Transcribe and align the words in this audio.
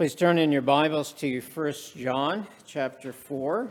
Please 0.00 0.14
turn 0.14 0.38
in 0.38 0.50
your 0.50 0.62
Bibles 0.62 1.12
to 1.12 1.42
1 1.42 1.74
John 1.94 2.46
chapter 2.64 3.12
4. 3.12 3.68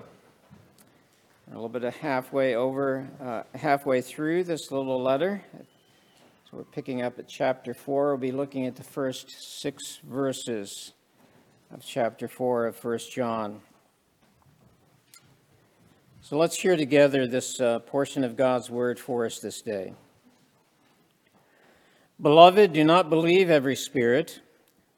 We're 1.47 1.51
a 1.51 1.55
little 1.55 1.67
bit 1.67 1.83
of 1.83 1.95
halfway 1.95 2.53
over, 2.53 3.09
uh, 3.19 3.57
halfway 3.57 4.01
through 4.01 4.43
this 4.43 4.71
little 4.71 5.01
letter. 5.01 5.43
So 5.57 6.57
we're 6.57 6.65
picking 6.65 7.01
up 7.01 7.17
at 7.17 7.27
chapter 7.27 7.73
4. 7.73 8.09
We'll 8.09 8.17
be 8.17 8.31
looking 8.31 8.67
at 8.67 8.75
the 8.75 8.83
first 8.83 9.59
six 9.59 9.97
verses 10.03 10.93
of 11.73 11.83
chapter 11.83 12.27
4 12.27 12.67
of 12.67 12.85
1 12.85 12.99
John. 13.11 13.61
So 16.21 16.37
let's 16.37 16.57
hear 16.57 16.77
together 16.77 17.25
this 17.25 17.59
uh, 17.59 17.79
portion 17.79 18.23
of 18.23 18.37
God's 18.37 18.69
word 18.69 18.99
for 18.99 19.25
us 19.25 19.39
this 19.39 19.63
day. 19.63 19.95
Beloved, 22.21 22.71
do 22.71 22.83
not 22.83 23.09
believe 23.09 23.49
every 23.49 23.75
spirit 23.75 24.41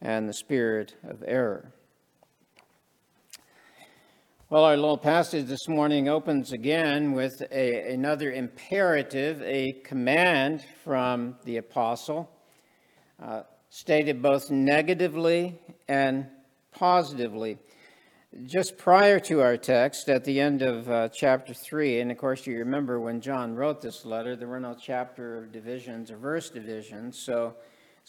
and 0.00 0.28
the 0.28 0.32
spirit 0.32 0.94
of 1.02 1.22
error. 1.26 1.72
Well, 4.50 4.64
our 4.64 4.76
little 4.76 4.96
passage 4.96 5.44
this 5.44 5.68
morning 5.68 6.08
opens 6.08 6.52
again 6.52 7.12
with 7.12 7.42
a, 7.52 7.92
another 7.92 8.32
imperative, 8.32 9.42
a 9.42 9.72
command 9.84 10.64
from 10.84 11.36
the 11.44 11.58
apostle, 11.58 12.30
uh, 13.22 13.42
stated 13.68 14.22
both 14.22 14.50
negatively 14.50 15.60
and 15.86 16.28
positively. 16.72 17.58
Just 18.44 18.78
prior 18.78 19.20
to 19.20 19.42
our 19.42 19.58
text, 19.58 20.08
at 20.08 20.24
the 20.24 20.40
end 20.40 20.62
of 20.62 20.88
uh, 20.88 21.08
chapter 21.10 21.52
3, 21.52 22.00
and 22.00 22.10
of 22.10 22.16
course, 22.16 22.46
you 22.46 22.56
remember 22.58 23.00
when 23.00 23.20
John 23.20 23.54
wrote 23.54 23.82
this 23.82 24.06
letter, 24.06 24.34
there 24.34 24.48
were 24.48 24.60
no 24.60 24.74
chapter 24.80 25.44
divisions 25.46 26.10
or 26.10 26.16
verse 26.16 26.48
divisions, 26.48 27.18
so 27.18 27.54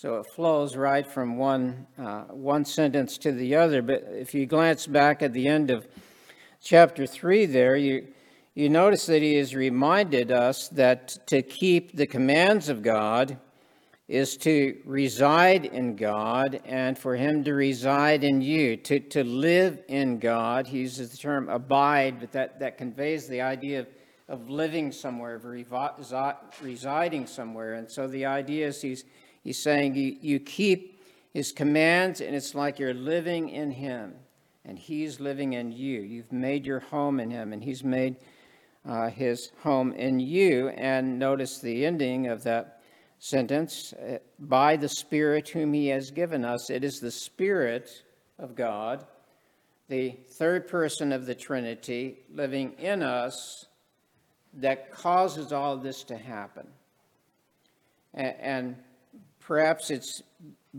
so 0.01 0.15
it 0.15 0.27
flows 0.27 0.77
right 0.77 1.05
from 1.05 1.35
one, 1.35 1.85
uh, 1.97 2.21
one 2.29 2.63
sentence 2.63 3.17
to 3.17 3.33
the 3.33 3.53
other. 3.53 3.81
But 3.81 4.05
if 4.11 4.33
you 4.33 4.45
glance 4.45 4.87
back 4.87 5.21
at 5.21 5.33
the 5.33 5.45
end 5.45 5.69
of 5.69 5.89
chapter 6.63 7.05
3 7.05 7.45
there, 7.47 7.75
you, 7.75 8.07
you 8.55 8.69
notice 8.69 9.07
that 9.07 9.21
he 9.21 9.35
has 9.35 9.53
reminded 9.53 10.31
us 10.31 10.69
that 10.69 11.27
to 11.27 11.41
keep 11.41 11.97
the 11.97 12.07
commands 12.07 12.69
of 12.69 12.81
God 12.81 13.39
is 14.07 14.37
to 14.37 14.77
reside 14.85 15.65
in 15.65 15.97
God 15.97 16.61
and 16.63 16.97
for 16.97 17.17
him 17.17 17.43
to 17.43 17.53
reside 17.53 18.23
in 18.23 18.41
you, 18.41 18.77
to, 18.77 19.01
to 19.01 19.25
live 19.25 19.83
in 19.89 20.17
God. 20.17 20.65
He 20.67 20.77
uses 20.77 21.11
the 21.11 21.17
term 21.17 21.49
abide, 21.49 22.21
but 22.21 22.31
that, 22.31 22.61
that 22.61 22.77
conveys 22.77 23.27
the 23.27 23.41
idea 23.41 23.81
of, 23.81 23.87
of 24.29 24.49
living 24.49 24.93
somewhere, 24.93 25.35
of 25.35 25.43
residing 25.43 27.27
somewhere. 27.27 27.73
And 27.73 27.91
so 27.91 28.07
the 28.07 28.25
idea 28.25 28.67
is 28.67 28.81
he's 28.81 29.03
He's 29.43 29.61
saying 29.61 29.95
you, 29.95 30.17
you 30.21 30.39
keep 30.39 31.01
his 31.33 31.51
commands, 31.51 32.21
and 32.21 32.35
it's 32.35 32.55
like 32.55 32.79
you're 32.79 32.93
living 32.93 33.49
in 33.49 33.71
him, 33.71 34.15
and 34.65 34.77
he's 34.77 35.19
living 35.19 35.53
in 35.53 35.71
you. 35.71 36.01
You've 36.01 36.31
made 36.31 36.65
your 36.65 36.79
home 36.79 37.19
in 37.19 37.31
him, 37.31 37.53
and 37.53 37.63
he's 37.63 37.83
made 37.83 38.17
uh, 38.87 39.09
his 39.09 39.51
home 39.61 39.93
in 39.93 40.19
you. 40.19 40.69
And 40.69 41.19
notice 41.19 41.59
the 41.59 41.85
ending 41.85 42.27
of 42.27 42.43
that 42.43 42.81
sentence 43.19 43.93
uh, 43.93 44.17
by 44.39 44.75
the 44.75 44.89
Spirit 44.89 45.49
whom 45.49 45.73
he 45.73 45.87
has 45.87 46.11
given 46.11 46.43
us. 46.43 46.69
It 46.69 46.83
is 46.83 46.99
the 46.99 47.11
Spirit 47.11 48.03
of 48.37 48.55
God, 48.55 49.05
the 49.87 50.11
third 50.31 50.67
person 50.67 51.11
of 51.11 51.25
the 51.25 51.35
Trinity, 51.35 52.19
living 52.33 52.73
in 52.79 53.03
us 53.03 53.65
that 54.53 54.91
causes 54.91 55.51
all 55.51 55.77
this 55.77 56.03
to 56.03 56.17
happen. 56.17 56.67
And, 58.13 58.35
and 58.39 58.75
Perhaps 59.49 59.89
it's 59.89 60.21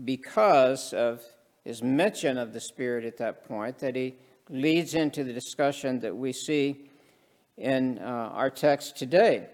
because 0.05 0.93
of 0.93 1.21
his 1.65 1.83
mention 1.83 2.37
of 2.37 2.53
the 2.53 2.61
Spirit 2.61 3.03
at 3.03 3.17
that 3.17 3.45
point 3.45 3.79
that 3.79 3.97
he 3.97 4.15
leads 4.47 4.93
into 4.93 5.25
the 5.25 5.33
discussion 5.33 5.99
that 5.99 6.15
we 6.15 6.31
see 6.31 6.87
in 7.57 7.99
uh, 7.99 8.31
our 8.33 8.49
text 8.49 8.95
today, 8.95 9.49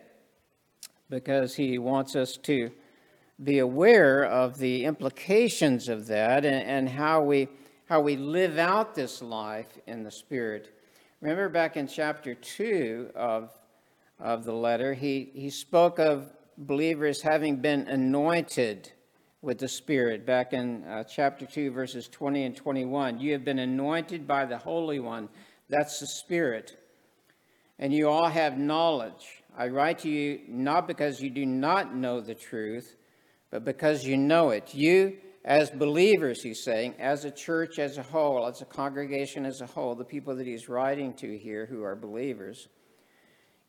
because 1.10 1.56
he 1.56 1.80
wants 1.80 2.16
us 2.16 2.38
to 2.44 2.70
be 3.44 3.58
aware 3.58 4.24
of 4.24 4.60
the 4.60 4.86
implications 4.86 5.90
of 5.90 6.06
that 6.06 6.46
and, 6.46 6.70
and 6.70 6.88
how 6.88 7.24
we 7.24 7.48
how 7.90 8.00
we 8.00 8.18
live 8.18 8.60
out 8.60 8.94
this 8.94 9.24
life 9.24 9.80
in 9.88 10.04
the 10.04 10.12
Spirit. 10.12 10.80
Remember 11.22 11.50
back 11.50 11.76
in 11.76 11.88
chapter 11.88 12.36
2 12.36 13.14
of, 13.16 13.50
of 14.20 14.44
the 14.44 14.54
letter, 14.54 14.94
he, 14.94 15.32
he 15.34 15.50
spoke 15.50 15.98
of 15.98 16.32
believers 16.56 17.24
having 17.24 17.56
been 17.56 17.88
anointed 17.88 18.92
with 19.42 19.60
the 19.60 19.68
Spirit 19.68 20.26
back 20.26 20.54
in 20.54 20.84
uh, 20.86 21.04
chapter 21.04 21.46
2, 21.46 21.72
verses 21.72 22.08
20 22.08 22.44
and 22.44 22.56
21. 22.56 23.20
You 23.20 23.34
have 23.34 23.46
been 23.46 23.60
anointed 23.60 24.28
by 24.28 24.46
the 24.46 24.58
Holy 24.58 25.00
One. 25.00 25.30
That's 25.70 26.00
the 26.00 26.08
Spirit. 26.08 26.76
And 27.78 27.94
you 27.94 28.10
all 28.10 28.30
have 28.30 28.58
knowledge. 28.58 29.44
I 29.56 29.68
write 29.68 30.00
to 30.00 30.10
you 30.10 30.42
not 30.48 30.88
because 30.88 31.22
you 31.22 31.30
do 31.30 31.46
not 31.46 31.96
know 31.96 32.20
the 32.20 32.34
truth, 32.34 32.96
but 33.52 33.64
because 33.64 34.04
you 34.04 34.18
know 34.18 34.50
it. 34.50 34.74
You, 34.74 35.18
as 35.46 35.70
believers, 35.70 36.42
he's 36.42 36.64
saying, 36.64 36.96
as 37.00 37.24
a 37.24 37.32
church 37.32 37.78
as 37.78 37.98
a 37.98 38.04
whole, 38.04 38.48
as 38.48 38.62
a 38.62 38.66
congregation 38.66 39.46
as 39.46 39.62
a 39.62 39.68
whole, 39.68 39.94
the 39.94 40.04
people 40.04 40.36
that 40.36 40.48
he's 40.48 40.68
writing 40.68 41.14
to 41.14 41.38
here 41.38 41.68
who 41.68 41.84
are 41.84 41.96
believers, 41.96 42.68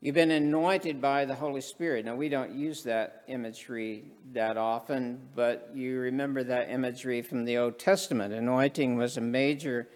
You've 0.01 0.15
been 0.15 0.31
anointed 0.31 1.01
by 1.01 1.25
the 1.25 1.35
Holy 1.35 1.61
Spirit. 1.61 2.05
Now, 2.05 2.15
we 2.15 2.29
don't 2.29 2.53
use 2.53 2.85
that 2.85 3.25
imagery 3.27 4.05
that 4.33 4.57
often, 4.57 5.21
but 5.35 5.73
you 5.75 5.99
remember 5.99 6.45
that 6.45 6.71
imagery 6.71 7.21
from 7.21 7.45
the 7.45 7.59
Old 7.59 7.81
Testament. 7.81 8.33
Anointing 8.33 8.97
was 8.97 9.17
a 9.17 9.21
major, 9.21 9.89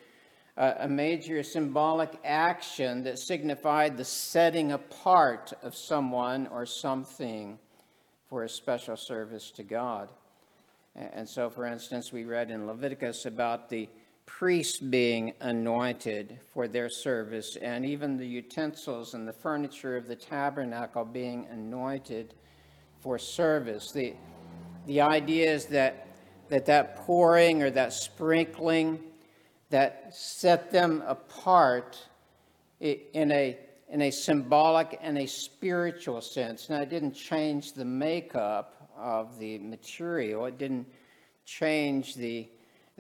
uh, 0.56 0.72
a 0.80 0.88
major 0.88 1.44
symbolic 1.44 2.18
action 2.24 3.04
that 3.04 3.20
signified 3.20 3.96
the 3.96 4.04
setting 4.04 4.72
apart 4.72 5.52
of 5.62 5.76
someone 5.76 6.48
or 6.48 6.66
something 6.66 7.60
for 8.28 8.42
a 8.42 8.48
special 8.48 8.96
service 8.96 9.52
to 9.52 9.62
God. 9.62 10.10
And 10.96 11.28
so, 11.28 11.48
for 11.48 11.64
instance, 11.64 12.12
we 12.12 12.24
read 12.24 12.50
in 12.50 12.66
Leviticus 12.66 13.24
about 13.24 13.68
the 13.68 13.88
priests 14.38 14.78
being 14.78 15.34
anointed 15.40 16.38
for 16.52 16.66
their 16.66 16.88
service, 16.88 17.56
and 17.56 17.84
even 17.84 18.16
the 18.16 18.26
utensils 18.26 19.14
and 19.14 19.28
the 19.28 19.32
furniture 19.32 19.96
of 19.96 20.08
the 20.08 20.16
tabernacle 20.16 21.04
being 21.04 21.46
anointed 21.50 22.34
for 23.00 23.18
service. 23.18 23.92
The, 23.92 24.14
the 24.86 25.00
idea 25.00 25.52
is 25.52 25.66
that, 25.66 26.08
that 26.48 26.66
that 26.66 26.96
pouring 26.96 27.62
or 27.62 27.70
that 27.70 27.92
sprinkling 27.92 29.00
that 29.70 30.14
set 30.14 30.72
them 30.72 31.02
apart 31.06 31.98
in 32.80 33.30
a, 33.30 33.58
in 33.90 34.02
a 34.02 34.10
symbolic 34.10 34.98
and 35.02 35.18
a 35.18 35.26
spiritual 35.26 36.20
sense. 36.20 36.68
Now, 36.68 36.80
it 36.80 36.90
didn't 36.90 37.14
change 37.14 37.74
the 37.74 37.84
makeup 37.84 38.90
of 38.98 39.38
the 39.38 39.58
material, 39.58 40.46
it 40.46 40.58
didn't 40.58 40.86
change 41.44 42.14
the 42.14 42.48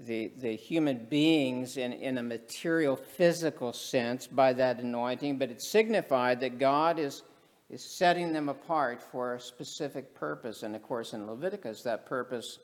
the, 0.04 0.32
the 0.38 0.56
human 0.56 1.06
beings 1.06 1.76
in, 1.76 1.92
in 1.92 2.18
a 2.18 2.22
material, 2.22 2.96
physical 2.96 3.72
sense 3.72 4.26
by 4.26 4.52
that 4.54 4.80
anointing, 4.80 5.38
but 5.38 5.50
it 5.50 5.62
signified 5.62 6.40
that 6.40 6.58
God 6.58 6.98
is, 6.98 7.22
is 7.70 7.82
setting 7.82 8.32
them 8.32 8.48
apart 8.48 9.02
for 9.02 9.34
a 9.34 9.40
specific 9.40 10.14
purpose. 10.14 10.62
And 10.62 10.74
of 10.74 10.82
course, 10.82 11.12
in 11.12 11.26
Leviticus, 11.26 11.82
that 11.82 12.06
purpose 12.06 12.58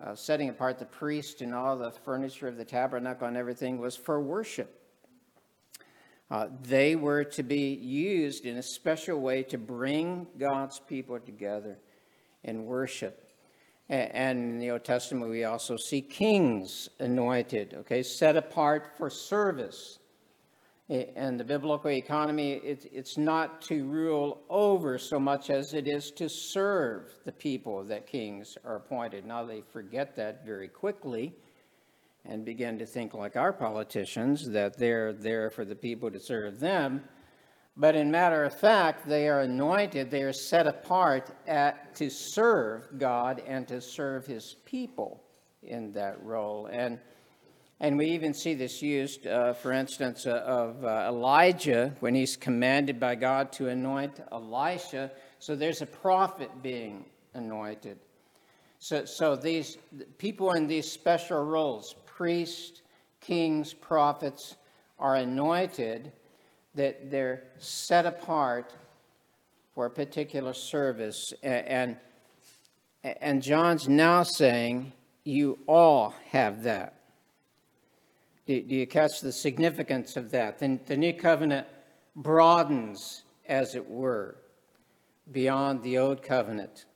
uh, 0.00 0.14
setting 0.14 0.48
apart 0.48 0.78
the 0.78 0.84
priest 0.84 1.42
and 1.42 1.54
all 1.54 1.76
the 1.76 1.90
furniture 1.90 2.48
of 2.48 2.56
the 2.56 2.64
tabernacle 2.64 3.28
and 3.28 3.36
everything 3.36 3.78
was 3.78 3.94
for 3.94 4.20
worship. 4.20 4.78
Uh, 6.30 6.48
they 6.62 6.96
were 6.96 7.24
to 7.24 7.42
be 7.42 7.74
used 7.74 8.46
in 8.46 8.56
a 8.56 8.62
special 8.62 9.20
way 9.20 9.42
to 9.42 9.58
bring 9.58 10.26
God's 10.38 10.80
people 10.80 11.20
together 11.20 11.78
in 12.42 12.64
worship. 12.64 13.21
And 13.92 14.52
in 14.52 14.58
the 14.58 14.70
Old 14.70 14.84
Testament, 14.84 15.30
we 15.30 15.44
also 15.44 15.76
see 15.76 16.00
kings 16.00 16.88
anointed, 16.98 17.74
okay, 17.80 18.02
set 18.02 18.38
apart 18.38 18.92
for 18.96 19.10
service. 19.10 19.98
And 20.88 21.38
the 21.38 21.44
biblical 21.44 21.90
economy, 21.90 22.52
it's 22.52 23.18
not 23.18 23.60
to 23.62 23.84
rule 23.84 24.40
over 24.48 24.96
so 24.96 25.20
much 25.20 25.50
as 25.50 25.74
it 25.74 25.86
is 25.86 26.10
to 26.12 26.30
serve 26.30 27.12
the 27.26 27.32
people 27.32 27.84
that 27.84 28.06
kings 28.06 28.56
are 28.64 28.76
appointed. 28.76 29.26
Now 29.26 29.44
they 29.44 29.60
forget 29.60 30.16
that 30.16 30.46
very 30.46 30.68
quickly 30.68 31.34
and 32.24 32.46
begin 32.46 32.78
to 32.78 32.86
think 32.86 33.12
like 33.12 33.36
our 33.36 33.52
politicians 33.52 34.48
that 34.48 34.78
they're 34.78 35.12
there 35.12 35.50
for 35.50 35.66
the 35.66 35.76
people 35.76 36.10
to 36.10 36.18
serve 36.18 36.60
them. 36.60 37.04
But 37.76 37.96
in 37.96 38.10
matter 38.10 38.44
of 38.44 38.54
fact, 38.54 39.08
they 39.08 39.28
are 39.28 39.40
anointed, 39.40 40.10
they 40.10 40.22
are 40.22 40.32
set 40.32 40.66
apart 40.66 41.30
at, 41.46 41.94
to 41.96 42.10
serve 42.10 42.98
God 42.98 43.42
and 43.46 43.66
to 43.68 43.80
serve 43.80 44.26
his 44.26 44.56
people 44.66 45.22
in 45.62 45.92
that 45.92 46.22
role. 46.22 46.66
And, 46.66 46.98
and 47.80 47.96
we 47.96 48.06
even 48.10 48.34
see 48.34 48.52
this 48.52 48.82
used, 48.82 49.26
uh, 49.26 49.54
for 49.54 49.72
instance, 49.72 50.26
uh, 50.26 50.42
of 50.44 50.84
uh, 50.84 51.06
Elijah 51.08 51.94
when 52.00 52.14
he's 52.14 52.36
commanded 52.36 53.00
by 53.00 53.14
God 53.14 53.52
to 53.52 53.68
anoint 53.68 54.20
Elisha. 54.30 55.10
So 55.38 55.56
there's 55.56 55.80
a 55.80 55.86
prophet 55.86 56.50
being 56.62 57.06
anointed. 57.32 57.98
So, 58.80 59.06
so 59.06 59.34
these 59.34 59.78
people 60.18 60.52
in 60.52 60.66
these 60.66 60.90
special 60.90 61.42
roles, 61.42 61.94
priests, 62.04 62.82
kings, 63.20 63.72
prophets, 63.72 64.56
are 64.98 65.16
anointed 65.16 66.12
that 66.74 67.10
they're 67.10 67.44
set 67.58 68.06
apart 68.06 68.74
for 69.74 69.86
a 69.86 69.90
particular 69.90 70.52
service. 70.52 71.32
And, 71.42 71.96
and 73.02 73.42
John's 73.42 73.88
now 73.88 74.22
saying, 74.22 74.92
You 75.24 75.58
all 75.66 76.14
have 76.30 76.62
that. 76.64 76.98
Do, 78.46 78.60
do 78.60 78.74
you 78.74 78.86
catch 78.86 79.20
the 79.20 79.32
significance 79.32 80.16
of 80.16 80.30
that? 80.32 80.58
The, 80.58 80.78
the 80.86 80.96
new 80.96 81.12
covenant 81.12 81.66
broadens, 82.16 83.22
as 83.46 83.74
it 83.74 83.88
were, 83.88 84.36
beyond 85.30 85.82
the 85.82 85.98
old 85.98 86.22
covenant. 86.22 86.86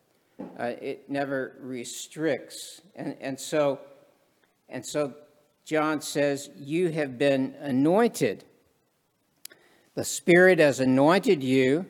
Uh, 0.58 0.72
it 0.81 1.08
never 1.08 1.56
restricts. 1.61 2.82
And, 2.94 3.17
and, 3.20 3.40
so, 3.40 3.81
and 4.69 4.84
so 4.84 5.14
John 5.64 6.00
says, 6.00 6.50
You 6.56 6.90
have 6.90 7.17
been 7.19 7.55
anointed 7.61 8.44
the 9.96 10.04
Spirit 10.04 10.60
has 10.60 10.78
anointed 10.78 11.43
you, 11.43 11.87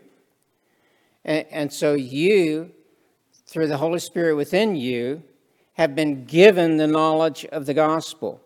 and, 1.25 1.44
and 1.50 1.73
so 1.73 1.93
you, 1.93 2.70
through 3.47 3.67
the 3.67 3.76
Holy 3.76 3.99
Spirit 3.99 4.37
within 4.37 4.76
you, 4.76 5.23
have 5.75 5.94
been 5.94 6.25
given 6.25 6.79
the 6.79 6.87
knowledge 6.87 7.44
of 7.47 7.67
the 7.67 7.75
gospel. 7.75 8.41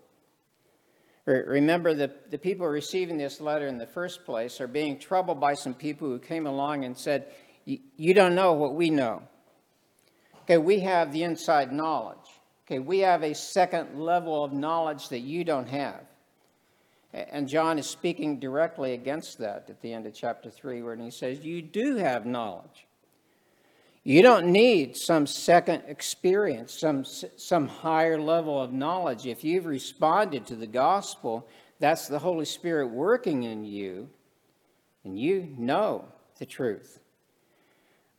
Remember, 1.27 1.95
the, 1.95 2.11
the 2.31 2.39
people 2.39 2.67
receiving 2.67 3.19
this 3.19 3.41
letter 3.41 3.69
in 3.69 3.79
the 3.79 3.87
first 3.87 4.25
place 4.25 4.61
are 4.61 4.67
being 4.67 4.99
troubled 4.99 5.39
by 5.39 5.55
some 5.55 5.75
people 5.75 6.09
who 6.09 6.19
came 6.19 6.47
along 6.47 6.85
and 6.85 6.97
said, 6.97 7.27
You 7.67 8.15
don't 8.15 8.35
know 8.35 8.55
what 8.55 8.75
we 8.75 8.91
know. 8.91 9.23
Okay, 10.43 10.59
we 10.59 10.81
have 10.81 11.13
the 11.13 11.23
inside 11.23 11.71
knowledge. 11.71 12.17
Okay, 12.67 12.79
we 12.79 13.01
have 13.01 13.23
a 13.23 13.35
second 13.35 14.01
level 14.01 14.43
of 14.43 14.53
knowledge 14.53 15.11
that 15.11 15.21
you 15.21 15.45
don't 15.45 15.69
have. 15.69 16.01
And 17.13 17.49
John 17.49 17.79
is 17.79 17.89
speaking 17.89 18.39
directly 18.39 18.93
against 18.93 19.39
that 19.39 19.67
at 19.69 19.81
the 19.83 19.93
end 19.93 20.07
of 20.07 20.15
chapter 20.15 20.49
3, 20.49 20.83
where 20.83 20.97
he 20.97 21.11
says, 21.11 21.45
You 21.45 21.61
do 21.61 21.97
have 21.97 22.25
knowledge. 22.25 22.87
You 24.05 24.23
don't 24.23 24.47
need 24.47 24.97
some 24.97 25.27
second 25.27 25.83
experience, 25.87 26.79
some, 26.79 27.05
some 27.05 27.69
higher 27.69 28.19
level 28.19 28.63
of 28.63 28.73
knowledge. 28.73 29.27
If 29.27 29.45
you've 29.45 29.67
responded 29.67 30.47
to 30.47 30.57
the 30.57 30.67
gospel, 30.67 31.47
that's 31.81 32.09
the 32.09 32.19
Holy 32.19 32.47
Spirit 32.47 32.87
working 32.87 33.43
in 33.43 33.65
you, 33.65 34.09
and 35.05 35.19
you 35.19 35.55
know 35.59 36.07
the 36.39 36.47
truth. 36.47 37.01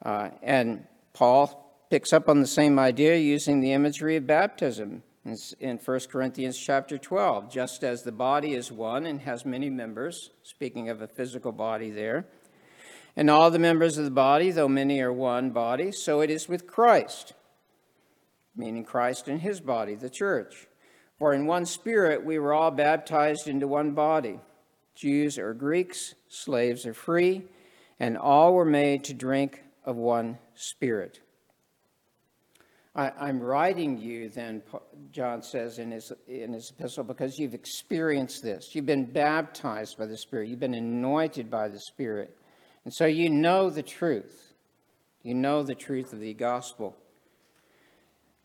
Uh, 0.03 0.29
and 0.43 0.85
Paul 1.13 1.73
picks 1.89 2.13
up 2.13 2.29
on 2.29 2.41
the 2.41 2.47
same 2.47 2.77
idea 2.77 3.15
using 3.17 3.59
the 3.59 3.73
imagery 3.73 4.17
of 4.17 4.27
baptism 4.27 5.03
in 5.23 5.77
1 5.77 5.99
Corinthians 6.11 6.57
chapter 6.57 6.97
12, 6.97 7.51
just 7.51 7.83
as 7.83 8.03
the 8.03 8.11
body 8.11 8.53
is 8.53 8.71
one 8.71 9.05
and 9.05 9.21
has 9.21 9.45
many 9.45 9.69
members, 9.69 10.31
speaking 10.41 10.89
of 10.89 11.01
a 11.01 11.07
physical 11.07 11.51
body 11.51 11.91
there, 11.91 12.25
and 13.15 13.29
all 13.29 13.51
the 13.51 13.59
members 13.59 13.97
of 13.97 14.05
the 14.05 14.11
body, 14.11 14.51
though 14.51 14.67
many 14.67 14.99
are 14.99 15.13
one 15.13 15.51
body, 15.51 15.91
so 15.91 16.21
it 16.21 16.31
is 16.31 16.49
with 16.49 16.65
Christ, 16.65 17.33
meaning 18.55 18.83
Christ 18.83 19.27
and 19.27 19.41
his 19.41 19.59
body, 19.59 19.95
the 19.95 20.09
church. 20.09 20.67
For 21.19 21.33
in 21.33 21.45
one 21.45 21.67
spirit 21.67 22.25
we 22.25 22.39
were 22.39 22.53
all 22.53 22.71
baptized 22.71 23.47
into 23.47 23.67
one 23.67 23.91
body, 23.91 24.39
Jews 24.95 25.37
or 25.37 25.53
Greeks, 25.53 26.15
slaves 26.29 26.85
or 26.85 26.95
free, 26.95 27.43
and 27.99 28.17
all 28.17 28.55
were 28.55 28.65
made 28.65 29.03
to 29.03 29.13
drink 29.13 29.61
of 29.85 29.97
one 29.97 30.39
spirit. 30.55 31.19
I, 32.93 33.29
am 33.29 33.39
writing 33.39 33.97
you, 33.97 34.27
then, 34.27 34.61
John 35.13 35.41
says 35.41 35.79
in 35.79 35.91
his, 35.91 36.11
in 36.27 36.51
his 36.51 36.71
epistle, 36.71 37.05
because 37.05 37.39
you've 37.39 37.53
experienced 37.53 38.43
this. 38.43 38.75
You've 38.75 38.85
been 38.85 39.05
baptized 39.05 39.97
by 39.97 40.07
the 40.07 40.17
Spirit, 40.17 40.49
you've 40.49 40.59
been 40.59 40.73
anointed 40.73 41.49
by 41.49 41.69
the 41.69 41.79
Spirit. 41.79 42.37
And 42.83 42.93
so 42.93 43.05
you 43.05 43.29
know 43.29 43.69
the 43.69 43.83
truth. 43.83 44.53
You 45.23 45.35
know 45.35 45.63
the 45.63 45.75
truth 45.75 46.13
of 46.13 46.19
the 46.19 46.33
gospel. 46.33 46.97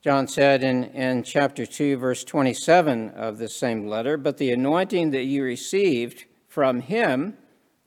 John 0.03 0.29
said 0.29 0.63
in, 0.63 0.85
in 0.85 1.25
chapter 1.25 1.67
2, 1.67 1.97
verse 1.97 2.23
27 2.23 3.11
of 3.11 3.39
the 3.39 3.49
same 3.49 3.89
letter, 3.89 4.17
But 4.17 4.37
the 4.37 4.53
anointing 4.53 5.11
that 5.11 5.25
you 5.25 5.43
received 5.43 6.27
from 6.47 6.81
him, 6.83 7.37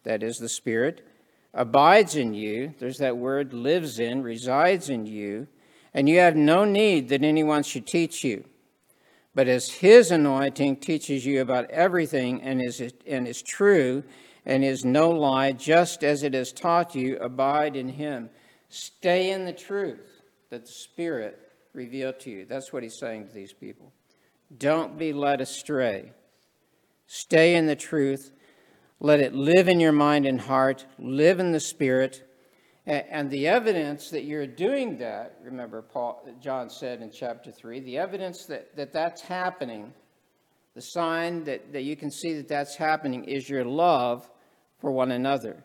that 0.03 0.23
is 0.23 0.39
the 0.39 0.50
Spirit, 0.50 1.07
abides 1.53 2.15
in 2.15 2.33
you. 2.33 2.73
There's 2.79 2.97
that 2.97 3.15
word 3.15 3.53
lives 3.53 4.00
in, 4.00 4.23
resides 4.23 4.89
in 4.89 5.06
you 5.06 5.47
and 5.94 6.07
you 6.07 6.19
have 6.19 6.36
no 6.36 6.65
need 6.65 7.09
that 7.09 7.24
anyone 7.24 7.63
should 7.63 7.88
teach 7.88 8.24
you. 8.24 8.45
But 9.36 9.47
as 9.47 9.69
his 9.69 10.12
anointing 10.12 10.77
teaches 10.77 11.25
you 11.25 11.41
about 11.41 11.69
everything 11.71 12.41
and 12.41 12.62
is, 12.62 12.81
and 13.07 13.27
is 13.27 13.41
true 13.41 14.03
and 14.45 14.63
is 14.63 14.83
no 14.83 15.11
lie, 15.11 15.52
just 15.52 16.04
as 16.04 16.23
it 16.23 16.33
has 16.33 16.52
taught 16.52 16.95
you, 16.95 17.18
abide 17.18 17.75
in 17.75 17.90
him. 17.90 18.30
Stay 18.69 19.31
in 19.31 19.45
the 19.45 19.54
truth 19.54 20.21
that 20.49 20.66
the 20.66 20.71
Spirit 20.71 21.40
revealed 21.73 22.19
to 22.21 22.30
you. 22.30 22.45
That's 22.45 22.73
what 22.73 22.83
he's 22.83 22.97
saying 22.97 23.28
to 23.28 23.33
these 23.33 23.54
people. 23.54 23.92
Don't 24.57 24.97
be 24.97 25.13
led 25.13 25.42
astray. 25.42 26.11
Stay 27.06 27.56
in 27.56 27.68
the 27.68 27.75
truth. 27.75 28.31
Let 28.99 29.19
it 29.19 29.33
live 29.33 29.68
in 29.68 29.80
your 29.80 29.92
mind 29.92 30.25
and 30.25 30.42
heart. 30.42 30.85
Live 30.97 31.40
in 31.40 31.52
the 31.52 31.59
Spirit 31.59 32.29
and 32.89 33.29
the 33.29 33.47
evidence 33.47 34.09
that 34.09 34.23
you're 34.23 34.47
doing 34.47 34.97
that, 34.97 35.37
remember, 35.43 35.83
Paul, 35.83 36.27
John 36.41 36.71
said 36.71 37.03
in 37.03 37.11
chapter 37.11 37.51
3, 37.51 37.81
the 37.81 37.99
evidence 37.99 38.45
that, 38.45 38.75
that 38.75 38.91
that's 38.91 39.21
happening, 39.21 39.93
the 40.73 40.81
sign 40.81 41.43
that, 41.43 41.71
that 41.71 41.83
you 41.83 41.95
can 41.95 42.09
see 42.09 42.33
that 42.33 42.47
that's 42.47 42.75
happening 42.75 43.25
is 43.25 43.47
your 43.47 43.63
love 43.63 44.27
for 44.79 44.91
one 44.91 45.11
another. 45.11 45.63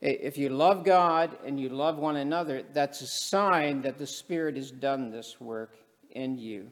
If 0.00 0.38
you 0.38 0.48
love 0.48 0.84
God 0.84 1.36
and 1.44 1.58
you 1.58 1.68
love 1.68 1.98
one 1.98 2.16
another, 2.16 2.62
that's 2.72 3.02
a 3.02 3.06
sign 3.06 3.82
that 3.82 3.98
the 3.98 4.06
Spirit 4.06 4.54
has 4.54 4.70
done 4.70 5.10
this 5.10 5.40
work 5.40 5.74
in 6.12 6.38
you. 6.38 6.70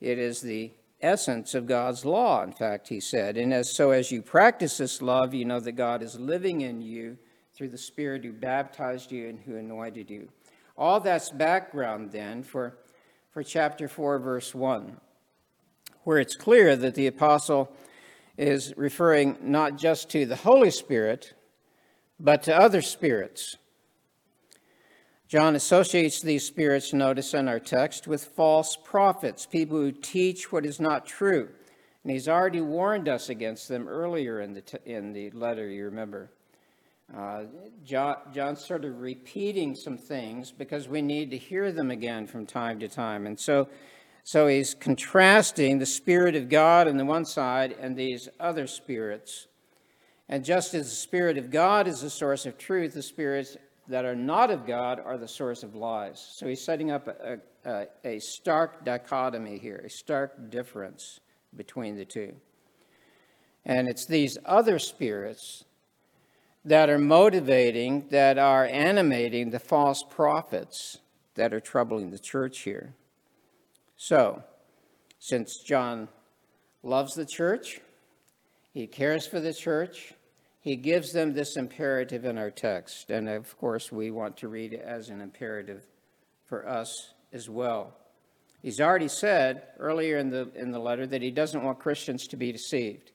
It 0.00 0.18
is 0.18 0.40
the 0.40 0.72
essence 1.00 1.54
of 1.54 1.68
God's 1.68 2.04
law, 2.04 2.42
in 2.42 2.52
fact, 2.52 2.88
he 2.88 2.98
said. 2.98 3.36
And 3.36 3.54
as 3.54 3.76
so 3.76 3.92
as 3.92 4.10
you 4.10 4.22
practice 4.22 4.76
this 4.76 5.00
love, 5.00 5.34
you 5.34 5.44
know 5.44 5.60
that 5.60 5.72
God 5.72 6.02
is 6.02 6.18
living 6.18 6.62
in 6.62 6.82
you 6.82 7.16
through 7.56 7.70
the 7.70 7.78
Spirit 7.78 8.22
who 8.22 8.32
baptized 8.32 9.10
you 9.10 9.28
and 9.28 9.40
who 9.40 9.56
anointed 9.56 10.10
you. 10.10 10.28
All 10.76 11.00
that's 11.00 11.30
background 11.30 12.12
then 12.12 12.42
for, 12.42 12.76
for 13.30 13.42
chapter 13.42 13.88
4, 13.88 14.18
verse 14.18 14.54
1, 14.54 15.00
where 16.04 16.18
it's 16.18 16.36
clear 16.36 16.76
that 16.76 16.94
the 16.94 17.06
apostle 17.06 17.72
is 18.36 18.74
referring 18.76 19.38
not 19.40 19.78
just 19.78 20.10
to 20.10 20.26
the 20.26 20.36
Holy 20.36 20.70
Spirit, 20.70 21.32
but 22.20 22.42
to 22.42 22.54
other 22.54 22.82
spirits. 22.82 23.56
John 25.26 25.56
associates 25.56 26.20
these 26.20 26.44
spirits, 26.44 26.92
notice 26.92 27.32
in 27.32 27.48
our 27.48 27.58
text, 27.58 28.06
with 28.06 28.24
false 28.24 28.76
prophets, 28.76 29.46
people 29.46 29.78
who 29.78 29.92
teach 29.92 30.52
what 30.52 30.66
is 30.66 30.78
not 30.78 31.06
true. 31.06 31.48
And 32.04 32.12
he's 32.12 32.28
already 32.28 32.60
warned 32.60 33.08
us 33.08 33.30
against 33.30 33.68
them 33.68 33.88
earlier 33.88 34.40
in 34.40 34.52
the, 34.52 34.60
t- 34.60 34.78
in 34.84 35.12
the 35.14 35.30
letter, 35.30 35.68
you 35.68 35.86
remember. 35.86 36.30
Uh, 37.14 37.44
John, 37.84 38.56
sort 38.56 38.84
of 38.84 39.00
repeating 39.00 39.74
some 39.74 39.96
things 39.96 40.50
because 40.50 40.88
we 40.88 41.02
need 41.02 41.30
to 41.30 41.38
hear 41.38 41.70
them 41.70 41.90
again 41.90 42.26
from 42.26 42.46
time 42.46 42.80
to 42.80 42.88
time. 42.88 43.26
And 43.26 43.38
so, 43.38 43.68
so 44.24 44.48
he's 44.48 44.74
contrasting 44.74 45.78
the 45.78 45.86
Spirit 45.86 46.34
of 46.34 46.48
God 46.48 46.88
on 46.88 46.96
the 46.96 47.04
one 47.04 47.24
side 47.24 47.76
and 47.80 47.96
these 47.96 48.28
other 48.40 48.66
spirits. 48.66 49.46
And 50.28 50.44
just 50.44 50.74
as 50.74 50.90
the 50.90 50.96
Spirit 50.96 51.38
of 51.38 51.50
God 51.50 51.86
is 51.86 52.00
the 52.00 52.10
source 52.10 52.44
of 52.44 52.58
truth, 52.58 52.94
the 52.94 53.02
spirits 53.02 53.56
that 53.86 54.04
are 54.04 54.16
not 54.16 54.50
of 54.50 54.66
God 54.66 54.98
are 54.98 55.16
the 55.16 55.28
source 55.28 55.62
of 55.62 55.76
lies. 55.76 56.20
So 56.34 56.48
he's 56.48 56.62
setting 56.62 56.90
up 56.90 57.06
a, 57.06 57.38
a, 57.64 57.86
a 58.04 58.18
stark 58.18 58.84
dichotomy 58.84 59.58
here, 59.58 59.82
a 59.86 59.90
stark 59.90 60.50
difference 60.50 61.20
between 61.56 61.96
the 61.96 62.04
two. 62.04 62.34
And 63.64 63.88
it's 63.88 64.06
these 64.06 64.38
other 64.44 64.80
spirits 64.80 65.64
that 66.66 66.90
are 66.90 66.98
motivating, 66.98 68.08
that 68.10 68.38
are 68.38 68.66
animating 68.66 69.50
the 69.50 69.58
false 69.60 70.02
prophets 70.02 70.98
that 71.36 71.54
are 71.54 71.60
troubling 71.60 72.10
the 72.10 72.18
church 72.18 72.60
here. 72.60 72.92
So, 73.96 74.42
since 75.20 75.58
John 75.58 76.08
loves 76.82 77.14
the 77.14 77.24
church, 77.24 77.80
he 78.74 78.88
cares 78.88 79.26
for 79.26 79.38
the 79.38 79.54
church, 79.54 80.12
he 80.60 80.74
gives 80.74 81.12
them 81.12 81.32
this 81.32 81.56
imperative 81.56 82.24
in 82.24 82.36
our 82.36 82.50
text. 82.50 83.10
And 83.10 83.28
of 83.28 83.56
course, 83.58 83.92
we 83.92 84.10
want 84.10 84.36
to 84.38 84.48
read 84.48 84.72
it 84.72 84.82
as 84.84 85.08
an 85.08 85.20
imperative 85.20 85.86
for 86.46 86.68
us 86.68 87.14
as 87.32 87.48
well. 87.48 87.96
He's 88.60 88.80
already 88.80 89.06
said 89.06 89.62
earlier 89.78 90.18
in 90.18 90.30
the, 90.30 90.50
in 90.56 90.72
the 90.72 90.80
letter 90.80 91.06
that 91.06 91.22
he 91.22 91.30
doesn't 91.30 91.62
want 91.62 91.78
Christians 91.78 92.26
to 92.26 92.36
be 92.36 92.50
deceived. 92.50 93.12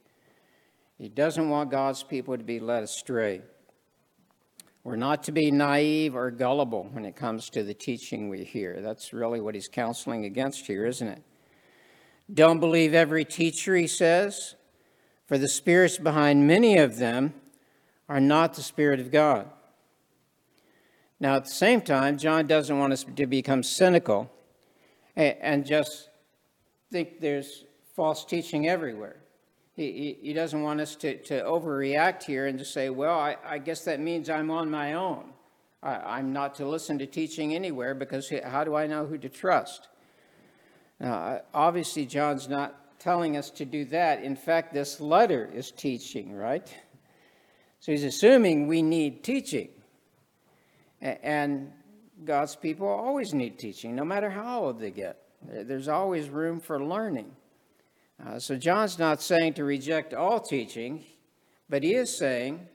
He 1.01 1.09
doesn't 1.09 1.49
want 1.49 1.71
God's 1.71 2.03
people 2.03 2.37
to 2.37 2.43
be 2.43 2.59
led 2.59 2.83
astray. 2.83 3.41
We're 4.83 4.97
not 4.97 5.23
to 5.23 5.31
be 5.31 5.49
naive 5.49 6.15
or 6.15 6.29
gullible 6.29 6.89
when 6.91 7.05
it 7.05 7.15
comes 7.15 7.49
to 7.49 7.63
the 7.63 7.73
teaching 7.73 8.29
we 8.29 8.43
hear. 8.43 8.81
That's 8.81 9.11
really 9.11 9.41
what 9.41 9.55
he's 9.55 9.67
counseling 9.67 10.25
against 10.25 10.67
here, 10.67 10.85
isn't 10.85 11.07
it? 11.07 11.23
Don't 12.31 12.59
believe 12.59 12.93
every 12.93 13.25
teacher, 13.25 13.75
he 13.75 13.87
says, 13.87 14.53
for 15.25 15.39
the 15.39 15.47
spirits 15.47 15.97
behind 15.97 16.45
many 16.45 16.77
of 16.77 16.97
them 16.97 17.33
are 18.07 18.21
not 18.21 18.53
the 18.53 18.61
Spirit 18.61 18.99
of 18.99 19.09
God. 19.09 19.49
Now, 21.19 21.37
at 21.37 21.45
the 21.45 21.49
same 21.51 21.81
time, 21.81 22.19
John 22.19 22.45
doesn't 22.45 22.77
want 22.77 22.93
us 22.93 23.07
to 23.15 23.25
become 23.25 23.63
cynical 23.63 24.31
and 25.15 25.65
just 25.65 26.09
think 26.91 27.21
there's 27.21 27.65
false 27.95 28.23
teaching 28.23 28.67
everywhere. 28.69 29.15
He, 29.73 30.17
he, 30.21 30.33
doesn't 30.33 30.61
want 30.61 30.81
us 30.81 30.95
to, 30.97 31.17
to 31.23 31.43
overreact 31.43 32.23
here 32.23 32.45
and 32.47 32.59
to 32.59 32.65
say, 32.65 32.89
well, 32.89 33.17
I, 33.17 33.37
I 33.45 33.57
guess 33.57 33.85
that 33.85 34.01
means 34.01 34.29
I'm 34.29 34.51
on 34.51 34.69
my 34.69 34.93
own. 34.93 35.31
I, 35.81 36.19
am 36.19 36.33
not 36.33 36.55
to 36.55 36.67
listen 36.67 36.99
to 36.99 37.05
teaching 37.07 37.55
anywhere 37.55 37.95
because 37.95 38.31
how 38.43 38.63
do 38.63 38.75
I 38.75 38.85
know 38.85 39.05
who 39.05 39.17
to 39.17 39.29
trust? 39.29 39.87
Now, 40.99 41.41
obviously, 41.53 42.05
John's 42.05 42.47
not 42.47 42.99
telling 42.99 43.35
us 43.35 43.49
to 43.51 43.65
do 43.65 43.85
that. 43.85 44.23
In 44.23 44.35
fact, 44.35 44.73
this 44.73 44.99
letter 44.99 45.49
is 45.51 45.71
teaching, 45.71 46.35
right? 46.35 46.67
So 47.79 47.91
he's 47.91 48.03
assuming 48.03 48.67
we 48.67 48.83
need 48.83 49.23
teaching. 49.23 49.69
And 51.01 51.71
God's 52.23 52.55
people 52.55 52.87
always 52.87 53.33
need 53.33 53.57
teaching, 53.57 53.95
no 53.95 54.05
matter 54.05 54.29
how 54.29 54.65
old 54.65 54.79
they 54.79 54.91
get. 54.91 55.17
There's 55.41 55.87
always 55.87 56.29
room 56.29 56.59
for 56.59 56.83
learning. 56.83 57.31
Uh, 58.25 58.37
so 58.37 58.55
John's 58.55 58.99
not 58.99 59.21
saying 59.21 59.55
to 59.55 59.63
reject 59.63 60.13
all 60.13 60.39
teaching, 60.39 61.03
but 61.69 61.81
he 61.81 61.95
is 61.95 62.15
saying 62.15 62.67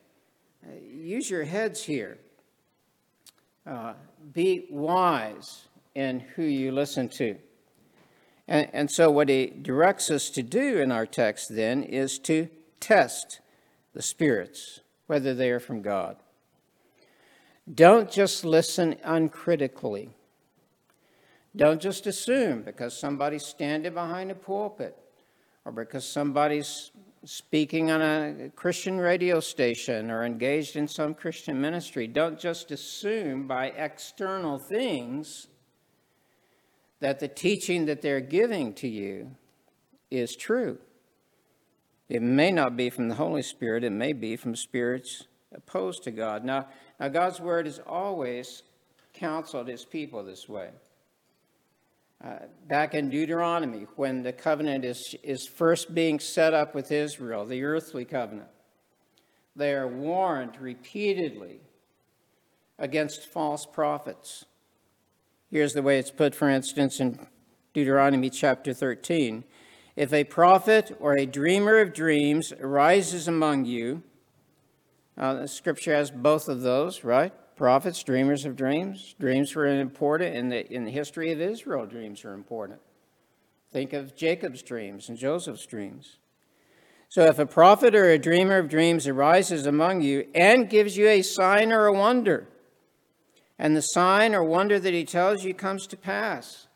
uh, 0.66 0.72
use 0.80 1.30
your 1.30 1.44
heads 1.44 1.84
here. 1.84 2.18
Uh, 3.64 3.94
be 4.32 4.66
wise 4.70 5.66
in 5.94 6.20
who 6.20 6.42
you 6.42 6.72
listen 6.72 7.08
to. 7.08 7.36
And, 8.48 8.68
and 8.72 8.90
so, 8.90 9.10
what 9.10 9.28
he 9.28 9.46
directs 9.46 10.10
us 10.10 10.30
to 10.30 10.42
do 10.42 10.78
in 10.78 10.92
our 10.92 11.06
text 11.06 11.54
then 11.54 11.82
is 11.82 12.18
to 12.20 12.48
test 12.80 13.40
the 13.92 14.02
spirits 14.02 14.80
whether 15.06 15.34
they 15.34 15.50
are 15.50 15.60
from 15.60 15.82
God. 15.82 16.16
Don't 17.72 18.10
just 18.10 18.44
listen 18.44 18.96
uncritically. 19.02 20.10
Don't 21.56 21.80
just 21.80 22.06
assume 22.06 22.62
because 22.62 22.96
somebody's 22.96 23.44
standing 23.44 23.94
behind 23.94 24.30
a 24.30 24.34
pulpit 24.34 24.96
or 25.66 25.72
because 25.72 26.08
somebody's 26.08 26.92
speaking 27.24 27.90
on 27.90 28.00
a 28.00 28.50
Christian 28.54 28.98
radio 28.98 29.40
station 29.40 30.12
or 30.12 30.24
engaged 30.24 30.76
in 30.76 30.86
some 30.86 31.12
Christian 31.12 31.60
ministry. 31.60 32.06
Don't 32.06 32.38
just 32.38 32.70
assume 32.70 33.48
by 33.48 33.66
external 33.66 34.60
things 34.60 35.48
that 37.00 37.18
the 37.18 37.26
teaching 37.26 37.86
that 37.86 38.00
they're 38.00 38.20
giving 38.20 38.74
to 38.74 38.86
you 38.86 39.32
is 40.08 40.36
true. 40.36 40.78
It 42.08 42.22
may 42.22 42.52
not 42.52 42.76
be 42.76 42.88
from 42.88 43.08
the 43.08 43.16
Holy 43.16 43.42
Spirit, 43.42 43.82
it 43.82 43.90
may 43.90 44.12
be 44.12 44.36
from 44.36 44.54
spirits 44.54 45.24
opposed 45.52 46.04
to 46.04 46.12
God. 46.12 46.44
Now, 46.44 46.68
now 47.00 47.08
God's 47.08 47.40
word 47.40 47.66
has 47.66 47.80
always 47.80 48.62
counseled 49.12 49.66
his 49.66 49.84
people 49.84 50.22
this 50.22 50.48
way. 50.48 50.70
Uh, 52.24 52.38
back 52.66 52.94
in 52.94 53.10
Deuteronomy, 53.10 53.86
when 53.96 54.22
the 54.22 54.32
covenant 54.32 54.84
is, 54.84 55.14
is 55.22 55.46
first 55.46 55.94
being 55.94 56.18
set 56.18 56.54
up 56.54 56.74
with 56.74 56.90
Israel, 56.90 57.44
the 57.44 57.62
earthly 57.62 58.04
covenant, 58.04 58.48
they 59.54 59.74
are 59.74 59.86
warned 59.86 60.58
repeatedly 60.60 61.60
against 62.78 63.26
false 63.26 63.66
prophets. 63.66 64.44
Here's 65.50 65.74
the 65.74 65.82
way 65.82 65.98
it's 65.98 66.10
put, 66.10 66.34
for 66.34 66.48
instance, 66.48 67.00
in 67.00 67.26
Deuteronomy 67.74 68.30
chapter 68.30 68.72
13. 68.72 69.44
If 69.94 70.12
a 70.12 70.24
prophet 70.24 70.96
or 71.00 71.14
a 71.14 71.26
dreamer 71.26 71.78
of 71.78 71.94
dreams 71.94 72.52
arises 72.52 73.28
among 73.28 73.64
you, 73.64 74.02
uh, 75.16 75.34
the 75.34 75.48
scripture 75.48 75.94
has 75.94 76.10
both 76.10 76.48
of 76.48 76.62
those, 76.62 77.04
right? 77.04 77.32
Prophets, 77.56 78.02
dreamers 78.02 78.44
of 78.44 78.54
dreams. 78.54 79.14
Dreams 79.18 79.54
were 79.54 79.66
important 79.66 80.36
in 80.36 80.50
the, 80.50 80.70
in 80.72 80.84
the 80.84 80.90
history 80.90 81.32
of 81.32 81.40
Israel, 81.40 81.86
dreams 81.86 82.24
are 82.24 82.34
important. 82.34 82.80
Think 83.72 83.92
of 83.92 84.14
Jacob's 84.14 84.62
dreams 84.62 85.08
and 85.08 85.16
Joseph's 85.16 85.66
dreams. 85.66 86.18
So 87.08 87.24
if 87.24 87.38
a 87.38 87.46
prophet 87.46 87.94
or 87.94 88.10
a 88.10 88.18
dreamer 88.18 88.58
of 88.58 88.68
dreams 88.68 89.06
arises 89.06 89.66
among 89.66 90.02
you 90.02 90.28
and 90.34 90.68
gives 90.68 90.96
you 90.96 91.08
a 91.08 91.22
sign 91.22 91.72
or 91.72 91.86
a 91.86 91.92
wonder, 91.92 92.48
and 93.58 93.74
the 93.74 93.80
sign 93.80 94.34
or 94.34 94.44
wonder 94.44 94.78
that 94.78 94.92
he 94.92 95.04
tells 95.04 95.42
you 95.42 95.54
comes 95.54 95.86
to 95.86 95.96
pass, 95.96 96.66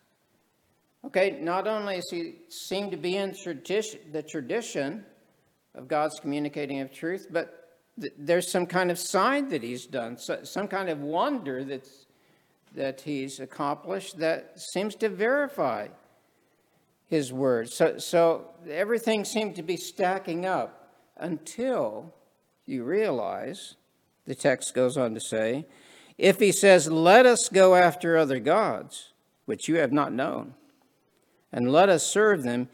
Okay, 1.04 1.38
not 1.40 1.66
only 1.66 1.96
does 1.96 2.10
he 2.10 2.34
seem 2.50 2.90
to 2.90 2.96
be 2.96 3.16
in 3.16 3.34
tradition, 3.34 4.00
the 4.12 4.22
tradition 4.22 5.04
of 5.74 5.88
God's 5.88 6.20
communicating 6.20 6.80
of 6.80 6.92
truth, 6.92 7.28
but 7.30 7.59
th- 8.00 8.12
there's 8.18 8.50
some 8.50 8.66
kind 8.66 8.90
of 8.90 8.98
sign 8.98 9.48
that 9.48 9.62
he's 9.62 9.86
done, 9.86 10.16
so, 10.16 10.42
some 10.44 10.68
kind 10.68 10.88
of 10.88 11.00
wonder 11.00 11.64
that's, 11.64 12.06
that 12.74 13.00
he's 13.02 13.40
accomplished 13.40 14.18
that 14.18 14.60
seems 14.60 14.94
to 14.96 15.08
verify 15.08 15.88
his 17.08 17.32
words. 17.32 17.74
So, 17.74 17.98
so 17.98 18.46
everything 18.68 19.24
seemed 19.24 19.56
to 19.56 19.62
be 19.62 19.76
stacking 19.76 20.46
up 20.46 20.92
until 21.16 22.14
you 22.66 22.84
realize, 22.84 23.74
the 24.26 24.34
text 24.34 24.74
goes 24.74 24.96
on 24.96 25.14
to 25.14 25.20
say, 25.20 25.66
if 26.16 26.38
he 26.38 26.52
says, 26.52 26.90
Let 26.90 27.26
us 27.26 27.48
go 27.48 27.74
after 27.74 28.16
other 28.16 28.38
gods, 28.38 29.12
which 29.46 29.68
you 29.68 29.76
have 29.76 29.92
not 29.92 30.12
known 30.12 30.54
and 31.52 31.72
let 31.72 31.88
us 31.88 32.06
serve 32.06 32.42
them, 32.42 32.68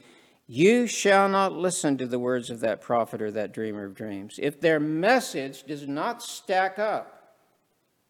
you 0.47 0.87
shall 0.87 1.29
not 1.29 1.53
listen 1.53 1.99
to 1.99 2.07
the 2.07 2.19
words 2.19 2.51
of 2.51 2.61
that 2.61 2.81
prophet 2.81 3.21
or 3.21 3.31
that 3.33 3.53
dreamer 3.53 3.85
of 3.85 3.95
dreams. 3.95 4.39
If 4.41 4.61
their 4.61 4.79
message 4.79 5.65
does 5.65 5.89
not 5.89 6.23
stack 6.23 6.79
up 6.79 7.35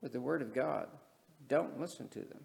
with 0.03 0.13
the 0.13 0.21
word 0.21 0.43
of 0.43 0.55
God, 0.55 0.89
don't 1.49 1.81
listen 1.81 2.09
to 2.09 2.19
them. 2.19 2.45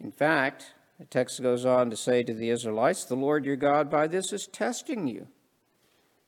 In 0.00 0.10
fact, 0.10 0.74
the 0.98 1.04
text 1.04 1.42
goes 1.42 1.66
on 1.66 1.90
to 1.90 1.96
say 1.96 2.22
to 2.22 2.32
the 2.32 2.50
Israelites, 2.50 3.04
The 3.04 3.16
Lord 3.16 3.44
your 3.44 3.56
God 3.56 3.90
by 3.90 4.06
this 4.06 4.32
is 4.32 4.46
testing 4.46 5.06
you 5.06 5.28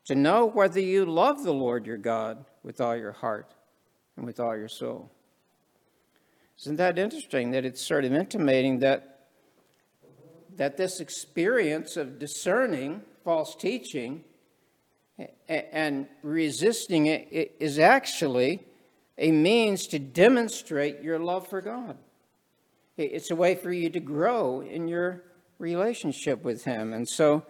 to 0.04 0.14
know 0.14 0.46
whether 0.46 0.80
you 0.80 1.06
love 1.06 1.42
the 1.42 1.54
Lord 1.54 1.86
your 1.86 1.96
God 1.96 2.44
with 2.62 2.80
all 2.80 2.96
your 2.96 3.12
heart 3.12 3.54
and 4.16 4.26
with 4.26 4.40
all 4.40 4.56
your 4.56 4.68
soul. 4.68 5.10
Isn't 6.58 6.76
that 6.76 6.98
interesting 6.98 7.52
that 7.52 7.64
it's 7.64 7.80
sort 7.80 8.04
of 8.04 8.12
intimating 8.12 8.80
that 8.80 9.09
that 10.60 10.76
this 10.76 11.00
experience 11.00 11.96
of 11.96 12.18
discerning 12.18 13.00
false 13.24 13.56
teaching 13.56 14.22
and 15.48 16.06
resisting 16.22 17.06
it 17.06 17.56
is 17.58 17.78
actually 17.78 18.60
a 19.16 19.32
means 19.32 19.86
to 19.86 19.98
demonstrate 19.98 21.00
your 21.00 21.18
love 21.18 21.48
for 21.48 21.62
God. 21.62 21.96
It's 22.98 23.30
a 23.30 23.34
way 23.34 23.54
for 23.54 23.72
you 23.72 23.88
to 23.88 24.00
grow 24.00 24.60
in 24.60 24.86
your 24.86 25.24
relationship 25.58 26.44
with 26.44 26.62
Him. 26.64 26.92
And 26.92 27.08
so 27.08 27.42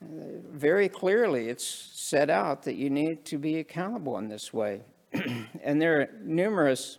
very 0.00 0.88
clearly, 0.88 1.48
it's 1.48 1.64
set 1.66 2.30
out 2.30 2.62
that 2.62 2.76
you 2.76 2.90
need 2.90 3.24
to 3.24 3.38
be 3.38 3.58
accountable 3.58 4.18
in 4.18 4.28
this 4.28 4.52
way. 4.52 4.82
and 5.64 5.82
there 5.82 6.00
are 6.00 6.10
numerous 6.22 6.98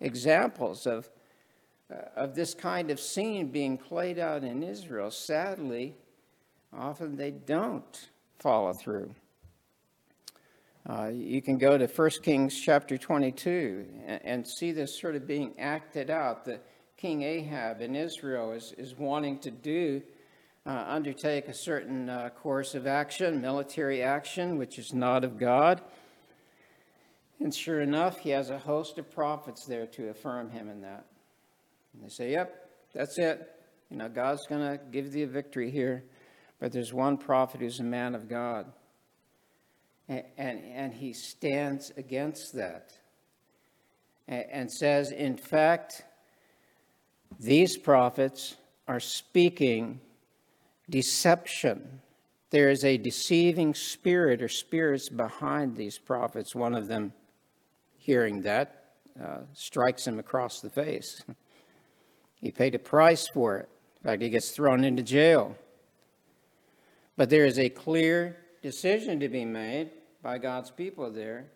examples 0.00 0.86
of, 0.86 1.04
uh, 1.04 1.19
of 2.16 2.34
this 2.34 2.54
kind 2.54 2.90
of 2.90 3.00
scene 3.00 3.48
being 3.48 3.76
played 3.76 4.18
out 4.18 4.44
in 4.44 4.62
Israel. 4.62 5.10
Sadly, 5.10 5.94
often 6.72 7.16
they 7.16 7.30
don't 7.30 8.08
follow 8.38 8.72
through. 8.72 9.14
Uh, 10.88 11.10
you 11.12 11.42
can 11.42 11.58
go 11.58 11.76
to 11.76 11.86
1 11.86 12.10
Kings 12.22 12.58
chapter 12.58 12.96
22 12.96 13.86
and, 14.06 14.20
and, 14.24 14.48
see 14.48 14.72
this 14.72 14.98
sort 14.98 15.14
of 15.14 15.26
being 15.26 15.52
acted 15.58 16.08
out. 16.08 16.44
The 16.44 16.58
King 16.96 17.22
Ahab 17.22 17.82
in 17.82 17.94
Israel 17.94 18.52
is, 18.52 18.72
is 18.78 18.96
wanting 18.96 19.38
to 19.40 19.50
do 19.50 20.02
uh, 20.66 20.84
undertake 20.88 21.48
a 21.48 21.54
certain 21.54 22.08
uh, 22.08 22.30
course 22.30 22.74
of 22.74 22.86
action, 22.86 23.40
military 23.40 24.02
action, 24.02 24.56
which 24.56 24.78
is 24.78 24.92
not 24.94 25.22
of 25.22 25.38
God. 25.38 25.82
And 27.40 27.54
sure 27.54 27.80
enough, 27.80 28.18
he 28.18 28.30
has 28.30 28.50
a 28.50 28.58
host 28.58 28.98
of 28.98 29.10
prophets 29.10 29.64
there 29.66 29.86
to 29.86 30.08
affirm 30.08 30.50
him 30.50 30.68
in 30.68 30.80
that. 30.82 31.04
And 31.94 32.04
they 32.04 32.08
say, 32.08 32.32
Yep, 32.32 32.70
that's 32.94 33.18
it. 33.18 33.50
You 33.90 33.96
know, 33.96 34.08
God's 34.08 34.46
going 34.46 34.60
to 34.60 34.82
give 34.90 35.12
thee 35.12 35.22
a 35.22 35.26
victory 35.26 35.70
here. 35.70 36.04
But 36.60 36.72
there's 36.72 36.92
one 36.92 37.16
prophet 37.16 37.60
who's 37.60 37.80
a 37.80 37.84
man 37.84 38.14
of 38.14 38.28
God. 38.28 38.70
And, 40.08 40.24
and, 40.36 40.60
and 40.74 40.94
he 40.94 41.12
stands 41.12 41.92
against 41.96 42.54
that 42.54 42.92
and, 44.28 44.44
and 44.50 44.72
says, 44.72 45.10
in 45.10 45.36
fact, 45.36 46.04
these 47.38 47.76
prophets 47.76 48.56
are 48.88 49.00
speaking 49.00 50.00
deception. 50.88 52.00
There 52.50 52.70
is 52.70 52.84
a 52.84 52.96
deceiving 52.96 53.74
spirit 53.74 54.42
or 54.42 54.48
spirits 54.48 55.08
behind 55.08 55.76
these 55.76 55.98
prophets. 55.98 56.54
One 56.54 56.74
of 56.74 56.88
them, 56.88 57.12
hearing 57.96 58.42
that, 58.42 58.84
uh, 59.22 59.38
strikes 59.52 60.06
him 60.06 60.18
across 60.18 60.60
the 60.60 60.70
face. 60.70 61.22
He 62.40 62.50
paid 62.50 62.74
a 62.74 62.78
price 62.78 63.28
for 63.28 63.58
it. 63.58 63.68
In 64.02 64.10
fact, 64.10 64.22
he 64.22 64.30
gets 64.30 64.50
thrown 64.50 64.84
into 64.84 65.02
jail. 65.02 65.56
But 67.16 67.28
there 67.28 67.44
is 67.44 67.58
a 67.58 67.68
clear 67.68 68.38
decision 68.62 69.20
to 69.20 69.28
be 69.28 69.44
made 69.44 69.90
by 70.22 70.38
God's 70.38 70.70
people 70.70 71.10
there. 71.10 71.46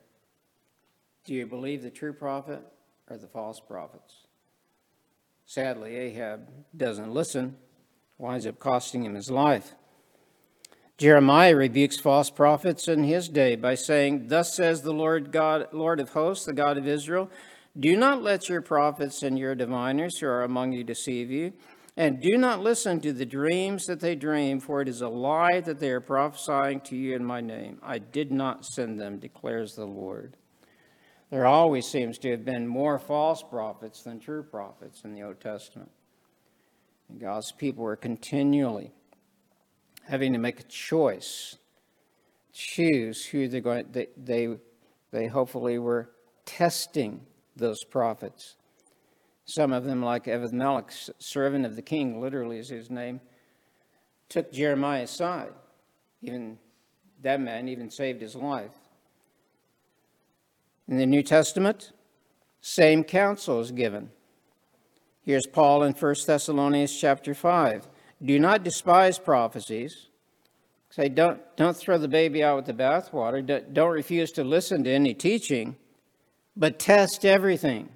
Do 1.25 1.35
you 1.35 1.47
believe 1.47 1.83
the 1.83 1.91
true 1.91 2.13
prophet 2.13 2.61
or 3.09 3.17
the 3.17 3.27
false 3.27 3.61
prophets? 3.61 4.15
Sadly, 5.47 5.97
Ahab 5.97 6.49
doesn't 6.77 7.13
listen 7.13 7.57
winds 8.19 8.47
up 8.47 8.59
costing 8.59 9.05
him 9.05 9.15
his 9.15 9.31
life. 9.31 9.75
Jeremiah 10.97 11.57
rebukes 11.57 11.99
false 11.99 12.31
prophets 12.31 12.87
in 12.87 13.03
his 13.03 13.29
day 13.29 13.57
by 13.57 13.75
saying, 13.75 14.29
Thus 14.29 14.55
says 14.55 14.83
the 14.83 14.93
Lord 14.93 15.33
God, 15.33 15.69
Lord 15.73 15.99
of 15.99 16.11
hosts, 16.11 16.47
the 16.47 16.53
God 16.53 16.79
of 16.79 16.87
Israel, 16.87 17.31
do 17.79 17.97
not 17.97 18.23
let 18.23 18.49
your 18.49 18.63
prophets 18.63 19.23
and 19.23 19.39
your 19.39 19.55
diviners 19.55 20.19
who 20.19 20.27
are 20.27 20.43
among 20.43 20.73
you 20.73 20.85
deceive 20.85 21.31
you, 21.31 21.53
and 21.97 22.21
do 22.21 22.37
not 22.37 22.61
listen 22.61 23.01
to 23.01 23.13
the 23.13 23.27
dreams 23.27 23.87
that 23.87 24.01
they 24.01 24.15
dream, 24.15 24.61
for 24.61 24.81
it 24.81 24.89
is 24.89 25.01
a 25.01 25.09
lie 25.09 25.61
that 25.61 25.79
they 25.79 25.91
are 25.91 26.01
prophesying 26.01 26.81
to 26.81 26.97
you 26.97 27.15
in 27.15 27.25
my 27.25 27.41
name. 27.41 27.79
I 27.83 27.99
did 27.99 28.33
not 28.33 28.65
send 28.65 29.01
them, 29.01 29.19
declares 29.19 29.75
the 29.75 29.85
Lord. 29.85 30.37
There 31.31 31.47
always 31.47 31.87
seems 31.87 32.19
to 32.19 32.31
have 32.31 32.45
been 32.45 32.67
more 32.67 32.99
false 32.99 33.43
prophets 33.43 34.03
than 34.03 34.21
true 34.21 34.43
prophets 34.43 35.03
in 35.05 35.15
the 35.15 35.23
Old 35.23 35.41
Testament. 35.41 35.91
And 37.09 37.21
God's 37.21 37.53
people 37.53 37.85
were 37.85 37.97
continually 37.97 38.93
having 40.07 40.33
to 40.33 40.39
make 40.39 40.61
a 40.61 40.65
choice, 40.65 41.57
choose 42.53 43.25
who 43.25 43.49
they're 43.49 43.61
going. 43.61 43.87
They 43.91 44.09
they, 44.17 44.49
they 45.11 45.27
hopefully 45.27 45.79
were 45.79 46.11
testing 46.45 47.27
those 47.57 47.85
prophets. 47.85 48.57
Some 49.47 49.73
of 49.73 49.85
them, 49.85 50.03
like 50.03 50.27
Ebed-melech, 50.27 50.91
servant 51.19 51.67
of 51.67 51.77
the 51.77 51.83
king, 51.83 52.21
literally 52.21 52.59
is 52.59 52.69
his 52.69 52.91
name, 52.91 53.21
took 54.29 54.53
Jeremiah 54.53 55.03
aside. 55.03 55.53
Even 56.23 56.59
that 57.23 57.41
man 57.41 57.69
even 57.69 57.91
saved 57.91 58.23
his 58.23 58.35
life. 58.35 58.73
In 60.89 60.97
the 60.97 61.07
New 61.07 61.23
Testament, 61.23 61.93
same 62.61 63.05
counsel 63.05 63.61
is 63.61 63.71
given. 63.71 64.11
Here's 65.23 65.47
Paul 65.47 65.83
in 65.85 65.93
1 65.93 66.15
Thessalonians 66.27 66.99
chapter 66.99 67.35
5. 67.35 67.89
Do 68.23 68.39
not 68.39 68.63
despise 68.63 69.19
prophecies. 69.19 70.09
Say, 70.91 71.09
don't, 71.09 71.41
don't 71.57 71.77
throw 71.77 71.99
the 71.99 72.09
baby 72.09 72.45
out 72.45 72.57
with 72.57 72.67
the 72.67 72.73
bathwater. 72.73 73.73
Don't 73.73 73.91
refuse 73.91 74.31
to 74.33 74.45
listen 74.45 74.85
to 74.85 74.91
any 74.91 75.13
teaching, 75.13 75.77
but 76.57 76.79
test 76.79 77.25
everything 77.25 77.89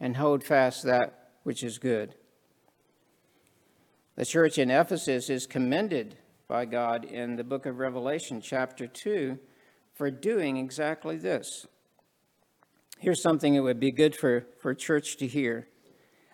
and 0.00 0.16
hold 0.16 0.44
fast 0.44 0.84
that 0.84 1.30
which 1.42 1.62
is 1.62 1.78
good. 1.78 2.14
The 4.16 4.24
church 4.24 4.58
in 4.58 4.70
Ephesus 4.70 5.28
is 5.28 5.46
commended 5.46 6.16
by 6.48 6.64
God 6.64 7.04
in 7.04 7.36
the 7.36 7.44
book 7.44 7.66
of 7.66 7.78
Revelation, 7.78 8.40
chapter 8.40 8.86
2, 8.86 9.38
for 9.94 10.10
doing 10.10 10.56
exactly 10.56 11.16
this. 11.16 11.66
Here's 12.98 13.22
something 13.22 13.54
that 13.54 13.62
would 13.62 13.80
be 13.80 13.90
good 13.90 14.16
for, 14.16 14.46
for 14.60 14.74
church 14.74 15.16
to 15.18 15.26
hear. 15.26 15.68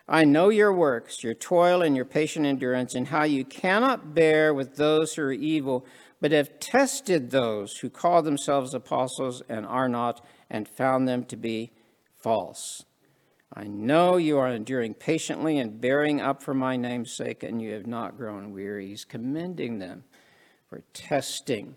I 0.07 0.25
know 0.25 0.49
your 0.49 0.73
works, 0.73 1.23
your 1.23 1.33
toil 1.33 1.81
and 1.81 1.95
your 1.95 2.05
patient 2.05 2.45
endurance, 2.45 2.93
and 2.95 3.07
how 3.07 3.23
you 3.23 3.43
cannot 3.43 4.13
bear 4.13 4.53
with 4.53 4.75
those 4.75 5.15
who 5.15 5.23
are 5.23 5.31
evil, 5.31 5.85
but 6.21 6.31
have 6.31 6.59
tested 6.59 7.31
those 7.31 7.77
who 7.77 7.89
call 7.89 8.21
themselves 8.21 8.73
apostles 8.73 9.41
and 9.49 9.65
are 9.65 9.89
not, 9.89 10.25
and 10.49 10.67
found 10.67 11.07
them 11.07 11.23
to 11.25 11.35
be 11.35 11.71
false. 12.17 12.85
I 13.53 13.65
know 13.65 14.17
you 14.17 14.39
are 14.39 14.49
enduring 14.49 14.95
patiently 14.95 15.59
and 15.59 15.79
bearing 15.79 16.19
up 16.19 16.41
for 16.41 16.53
my 16.53 16.75
name's 16.75 17.11
sake, 17.11 17.43
and 17.43 17.61
you 17.61 17.73
have 17.73 17.85
not 17.85 18.17
grown 18.17 18.51
weary. 18.51 18.87
He's 18.87 19.05
commending 19.05 19.77
them 19.77 20.03
for 20.69 20.81
testing 20.93 21.75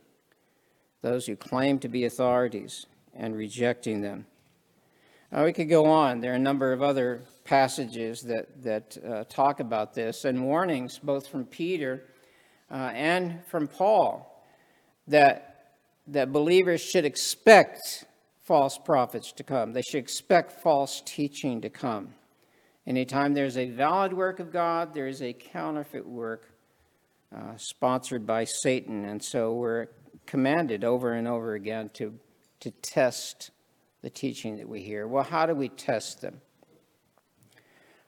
those 1.03 1.27
who 1.27 1.37
claim 1.37 1.79
to 1.81 1.89
be 1.89 2.05
authorities 2.05 2.87
and 3.15 3.37
rejecting 3.37 4.01
them. 4.01 4.27
Uh, 5.31 5.43
we 5.45 5.53
could 5.53 5.69
go 5.69 5.85
on. 5.85 6.21
There 6.21 6.33
are 6.33 6.37
a 6.37 6.39
number 6.39 6.73
of 6.73 6.83
other 6.83 7.23
passages 7.45 8.23
that, 8.23 8.63
that 8.63 8.97
uh, 9.07 9.25
talk 9.29 9.61
about 9.61 9.93
this 9.93 10.25
and 10.25 10.45
warnings, 10.45 10.99
both 10.99 11.27
from 11.27 11.45
Peter 11.45 12.05
uh, 12.71 12.91
and 12.95 13.45
from 13.47 13.69
Paul, 13.69 14.45
that, 15.09 15.75
that 16.07 16.33
believers 16.33 16.81
should 16.81 17.05
expect 17.05 18.05
false 18.47 18.79
prophets 18.79 19.33
to 19.33 19.43
come. 19.43 19.73
They 19.73 19.83
should 19.83 19.99
expect 19.99 20.63
false 20.63 21.03
teaching 21.05 21.61
to 21.63 21.69
come. 21.69 22.15
Anytime 22.87 23.35
there's 23.35 23.59
a 23.59 23.71
valid 23.71 24.13
work 24.13 24.39
of 24.39 24.53
God, 24.53 24.95
there 24.95 25.09
is 25.09 25.21
a 25.21 25.33
counterfeit 25.33 26.07
work 26.07 26.53
uh, 27.37 27.57
sponsored 27.57 28.25
by 28.25 28.45
Satan. 28.45 29.05
And 29.07 29.21
so 29.21 29.55
we're 29.55 29.89
commanded 30.27 30.85
over 30.85 31.15
and 31.15 31.27
over 31.27 31.55
again 31.55 31.91
to, 31.95 32.15
to 32.61 32.71
test 32.71 33.51
the 34.03 34.11
teaching 34.11 34.57
that 34.59 34.69
we 34.69 34.81
hear. 34.81 35.09
Well, 35.09 35.25
how 35.25 35.47
do 35.47 35.55
we 35.55 35.69
test 35.69 36.21
them? 36.21 36.41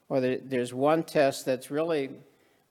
Well, 0.07 0.21
there, 0.21 0.37
there's 0.41 0.73
one 0.73 1.03
test 1.03 1.45
that's 1.45 1.69
really 1.69 2.11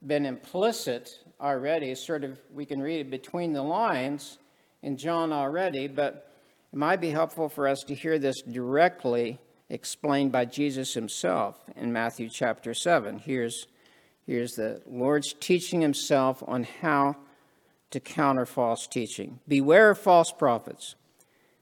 been 0.07 0.24
implicit 0.24 1.22
already, 1.38 1.94
sort 1.94 2.24
of, 2.24 2.38
we 2.52 2.64
can 2.64 2.81
read 2.81 3.00
it 3.00 3.11
between 3.11 3.52
the 3.52 3.62
lines 3.62 4.38
in 4.83 4.96
John 4.96 5.33
already, 5.33 5.87
but 5.87 6.28
it 6.72 6.76
might 6.76 7.00
be 7.00 7.11
helpful 7.11 7.48
for 7.48 7.66
us 7.66 7.83
to 7.85 7.94
hear 7.94 8.18
this 8.18 8.42
directly 8.42 9.38
explained 9.70 10.33
by 10.33 10.44
Jesus 10.44 10.94
himself 10.94 11.57
in 11.76 11.92
Matthew 11.92 12.28
chapter 12.28 12.74
7. 12.74 13.18
Here's, 13.18 13.66
here's 14.26 14.52
the 14.52 14.83
Lord's 14.87 15.33
teaching 15.33 15.81
himself 15.81 16.42
on 16.46 16.64
how 16.64 17.16
to 17.90 18.00
counter 18.00 18.44
false 18.44 18.87
teaching. 18.87 19.40
Beware 19.48 19.90
of 19.90 19.98
false 19.98 20.31
prophets 20.31 20.94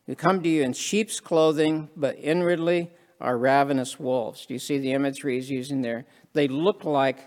who 0.07 0.15
come 0.15 0.43
to 0.43 0.49
you 0.49 0.63
in 0.63 0.73
sheep's 0.73 1.21
clothing, 1.21 1.89
but 1.97 2.17
inwardly 2.19 2.91
are 3.21 3.39
ravenous 3.39 3.99
wolves. 3.99 4.47
Do 4.47 4.55
you 4.55 4.61
see 4.61 4.79
the 4.79 4.93
imagery 4.93 5.37
he's 5.37 5.51
using 5.51 5.83
there? 5.83 6.05
They 6.33 6.49
look 6.49 6.85
like 6.85 7.19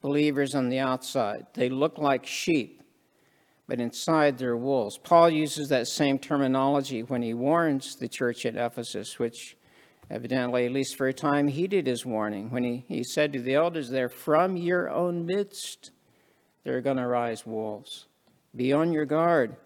believers 0.00 0.54
on 0.54 0.68
the 0.68 0.78
outside, 0.78 1.46
they 1.54 1.68
look 1.68 1.98
like 1.98 2.26
sheep, 2.26 2.81
but 3.72 3.80
inside 3.80 4.36
they're 4.36 4.54
wolves. 4.54 4.98
Paul 4.98 5.30
uses 5.30 5.70
that 5.70 5.86
same 5.86 6.18
terminology 6.18 7.02
when 7.02 7.22
he 7.22 7.32
warns 7.32 7.96
the 7.96 8.06
church 8.06 8.44
at 8.44 8.54
Ephesus, 8.54 9.18
which 9.18 9.56
evidently, 10.10 10.66
at 10.66 10.72
least 10.72 10.94
for 10.94 11.08
a 11.08 11.14
time, 11.14 11.48
heeded 11.48 11.86
his 11.86 12.04
warning 12.04 12.50
when 12.50 12.64
he, 12.64 12.84
he 12.86 13.02
said 13.02 13.32
to 13.32 13.40
the 13.40 13.54
elders 13.54 13.88
there, 13.88 14.10
From 14.10 14.58
your 14.58 14.90
own 14.90 15.24
midst 15.24 15.90
there 16.64 16.76
are 16.76 16.82
going 16.82 16.98
to 16.98 17.06
rise 17.06 17.46
wolves. 17.46 18.08
Be 18.54 18.74
on 18.74 18.92
your 18.92 19.06
guard. 19.06 19.56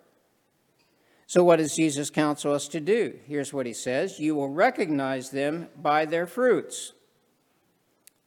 So, 1.26 1.42
what 1.42 1.56
does 1.56 1.74
Jesus 1.74 2.08
counsel 2.08 2.54
us 2.54 2.68
to 2.68 2.78
do? 2.78 3.18
Here's 3.26 3.52
what 3.52 3.66
he 3.66 3.74
says 3.74 4.20
You 4.20 4.36
will 4.36 4.50
recognize 4.50 5.30
them 5.30 5.66
by 5.76 6.04
their 6.04 6.28
fruits. 6.28 6.92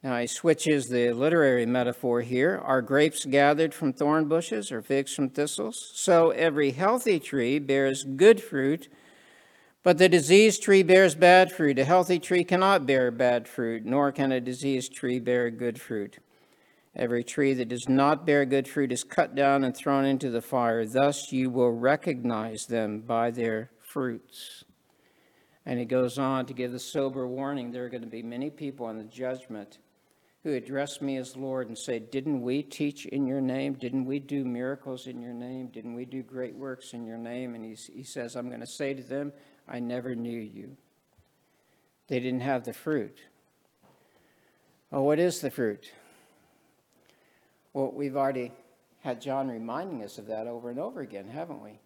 Now 0.01 0.17
he 0.17 0.27
switches 0.27 0.87
the 0.87 1.11
literary 1.11 1.65
metaphor 1.65 2.21
here. 2.21 2.61
Are 2.63 2.81
grapes 2.81 3.25
gathered 3.25 3.73
from 3.73 3.91
thorn 3.91 4.29
bushes 4.29 4.71
or 4.71 4.81
figs 4.81 5.13
from 5.13 5.29
thistles? 5.29 5.91
So 5.93 6.29
every 6.31 6.71
healthy 6.71 7.19
tree 7.19 7.59
bears 7.59 8.05
good 8.05 8.41
fruit, 8.41 8.87
but 9.83 9.97
the 9.97 10.07
diseased 10.07 10.63
tree 10.63 10.83
bears 10.83 11.15
bad 11.15 11.51
fruit. 11.51 11.77
A 11.79 11.83
healthy 11.83 12.17
tree 12.17 12.45
cannot 12.45 12.85
bear 12.85 13.11
bad 13.11 13.45
fruit, 13.45 13.85
nor 13.85 14.13
can 14.13 14.31
a 14.31 14.39
diseased 14.39 14.93
tree 14.93 15.19
bear 15.19 15.49
good 15.49 15.81
fruit. 15.81 16.19
Every 16.95 17.23
tree 17.23 17.53
that 17.55 17.67
does 17.67 17.89
not 17.89 18.25
bear 18.25 18.45
good 18.45 18.69
fruit 18.69 18.93
is 18.93 19.03
cut 19.03 19.35
down 19.35 19.65
and 19.65 19.75
thrown 19.75 20.05
into 20.05 20.29
the 20.29 20.41
fire. 20.41 20.85
Thus 20.85 21.33
you 21.33 21.49
will 21.49 21.71
recognize 21.71 22.67
them 22.67 23.01
by 23.01 23.31
their 23.31 23.71
fruits. 23.81 24.63
And 25.65 25.77
he 25.77 25.85
goes 25.85 26.17
on 26.17 26.45
to 26.45 26.53
give 26.53 26.71
the 26.71 26.79
sober 26.79 27.27
warning 27.27 27.71
there 27.71 27.83
are 27.83 27.89
going 27.89 28.01
to 28.01 28.07
be 28.07 28.23
many 28.23 28.49
people 28.49 28.89
in 28.89 28.97
the 28.97 29.03
judgment 29.03 29.77
who 30.43 30.53
address 30.53 31.01
me 31.01 31.17
as 31.17 31.35
Lord 31.35 31.67
and 31.67 31.77
say, 31.77 31.99
Didn't 31.99 32.41
we 32.41 32.63
teach 32.63 33.05
in 33.05 33.27
your 33.27 33.41
name? 33.41 33.73
Didn't 33.73 34.05
we 34.05 34.19
do 34.19 34.45
miracles 34.45 35.07
in 35.07 35.21
your 35.21 35.33
name? 35.33 35.67
Didn't 35.67 35.95
we 35.95 36.05
do 36.05 36.23
great 36.23 36.55
works 36.55 36.93
in 36.93 37.05
your 37.05 37.17
name? 37.17 37.55
And 37.55 37.65
he, 37.65 37.75
he 37.93 38.03
says, 38.03 38.35
I'm 38.35 38.47
going 38.47 38.61
to 38.61 38.67
say 38.67 38.93
to 38.93 39.03
them, 39.03 39.33
I 39.67 39.79
never 39.79 40.15
knew 40.15 40.39
you. 40.39 40.77
They 42.07 42.19
didn't 42.19 42.41
have 42.41 42.63
the 42.63 42.73
fruit. 42.73 43.19
Oh, 44.91 45.03
what 45.03 45.19
is 45.19 45.41
the 45.41 45.51
fruit? 45.51 45.91
Well, 47.73 47.91
we've 47.93 48.15
already 48.15 48.51
had 49.01 49.21
John 49.21 49.47
reminding 49.49 50.03
us 50.03 50.17
of 50.17 50.27
that 50.27 50.47
over 50.47 50.69
and 50.69 50.79
over 50.79 51.01
again, 51.01 51.27
haven't 51.27 51.61
we? 51.61 51.79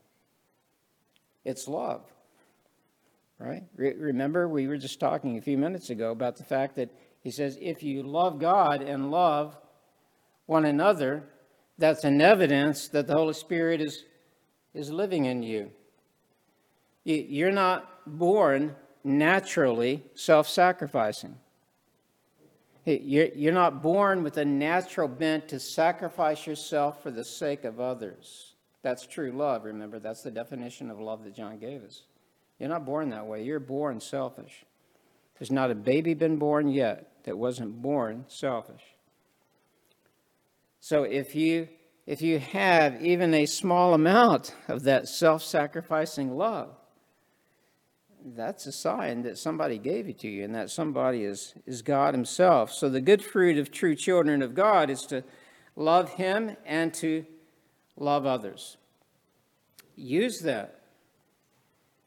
It's 1.43 1.67
love, 1.67 2.01
right? 3.37 3.63
Re- 3.75 3.95
remember, 3.95 4.47
we 4.47 4.67
were 4.67 4.77
just 4.77 4.99
talking 4.99 5.37
a 5.37 5.41
few 5.41 5.57
minutes 5.57 5.89
ago 5.89 6.11
about 6.11 6.37
the 6.37 6.45
fact 6.45 6.77
that 6.77 6.89
he 7.23 7.31
says, 7.31 7.57
if 7.61 7.81
you 7.81 8.03
love 8.03 8.37
God 8.37 8.81
and 8.81 9.09
love 9.09 9.57
one 10.45 10.65
another, 10.65 11.23
that's 11.77 12.03
an 12.03 12.21
evidence 12.21 12.89
that 12.89 13.07
the 13.07 13.13
Holy 13.13 13.33
Spirit 13.33 13.81
is, 13.81 14.03
is 14.73 14.91
living 14.91 15.25
in 15.25 15.41
you. 15.41 15.71
You're 17.05 17.51
not 17.51 17.89
born 18.05 18.75
naturally 19.03 20.03
self 20.13 20.47
sacrificing. 20.47 21.35
You're 22.85 23.53
not 23.53 23.81
born 23.81 24.23
with 24.23 24.37
a 24.37 24.43
natural 24.43 25.07
bent 25.07 25.47
to 25.49 25.59
sacrifice 25.59 26.45
yourself 26.45 27.01
for 27.01 27.11
the 27.11 27.23
sake 27.23 27.63
of 27.63 27.79
others. 27.79 28.55
That's 28.81 29.07
true 29.07 29.31
love, 29.31 29.63
remember. 29.63 29.99
That's 29.99 30.21
the 30.21 30.31
definition 30.31 30.91
of 30.91 30.99
love 30.99 31.23
that 31.23 31.33
John 31.33 31.57
gave 31.57 31.83
us. 31.85 32.03
You're 32.59 32.67
not 32.67 32.85
born 32.85 33.09
that 33.09 33.25
way. 33.25 33.43
You're 33.43 33.61
born 33.61 34.01
selfish. 34.01 34.65
There's 35.39 35.51
not 35.51 35.71
a 35.71 35.75
baby 35.75 36.13
been 36.13 36.37
born 36.37 36.67
yet 36.67 37.12
that 37.23 37.37
wasn't 37.37 37.81
born 37.81 38.25
selfish. 38.27 38.83
So 40.79 41.03
if 41.03 41.35
you 41.35 41.69
if 42.05 42.21
you 42.21 42.39
have 42.39 43.01
even 43.01 43.33
a 43.33 43.45
small 43.45 43.93
amount 43.93 44.53
of 44.67 44.83
that 44.83 45.07
self-sacrificing 45.07 46.35
love, 46.35 46.75
that's 48.25 48.65
a 48.65 48.71
sign 48.71 49.23
that 49.23 49.37
somebody 49.37 49.77
gave 49.77 50.07
it 50.07 50.19
to 50.19 50.27
you 50.27 50.43
and 50.43 50.55
that 50.55 50.69
somebody 50.69 51.23
is, 51.23 51.53
is 51.65 51.81
God 51.81 52.13
Himself. 52.13 52.71
So 52.71 52.89
the 52.89 53.01
good 53.01 53.23
fruit 53.23 53.57
of 53.57 53.71
true 53.71 53.95
children 53.95 54.41
of 54.41 54.53
God 54.53 54.89
is 54.89 55.03
to 55.03 55.23
love 55.75 56.13
Him 56.13 56.55
and 56.65 56.93
to 56.95 57.25
love 57.97 58.25
others. 58.25 58.77
Use 59.95 60.39
that. 60.41 60.81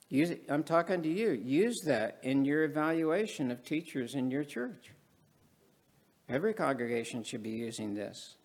Use 0.08 0.32
I'm 0.48 0.62
talking 0.62 1.02
to 1.02 1.08
you. 1.08 1.30
Use 1.30 1.82
that 1.86 2.18
in 2.22 2.44
your 2.44 2.64
evaluation 2.64 3.50
of 3.50 3.64
teachers 3.64 4.14
in 4.14 4.30
your 4.30 4.44
church. 4.44 4.92
Every 6.28 6.54
congregation 6.54 7.22
should 7.22 7.42
be 7.42 7.50
using 7.50 7.94
this. 7.94 8.36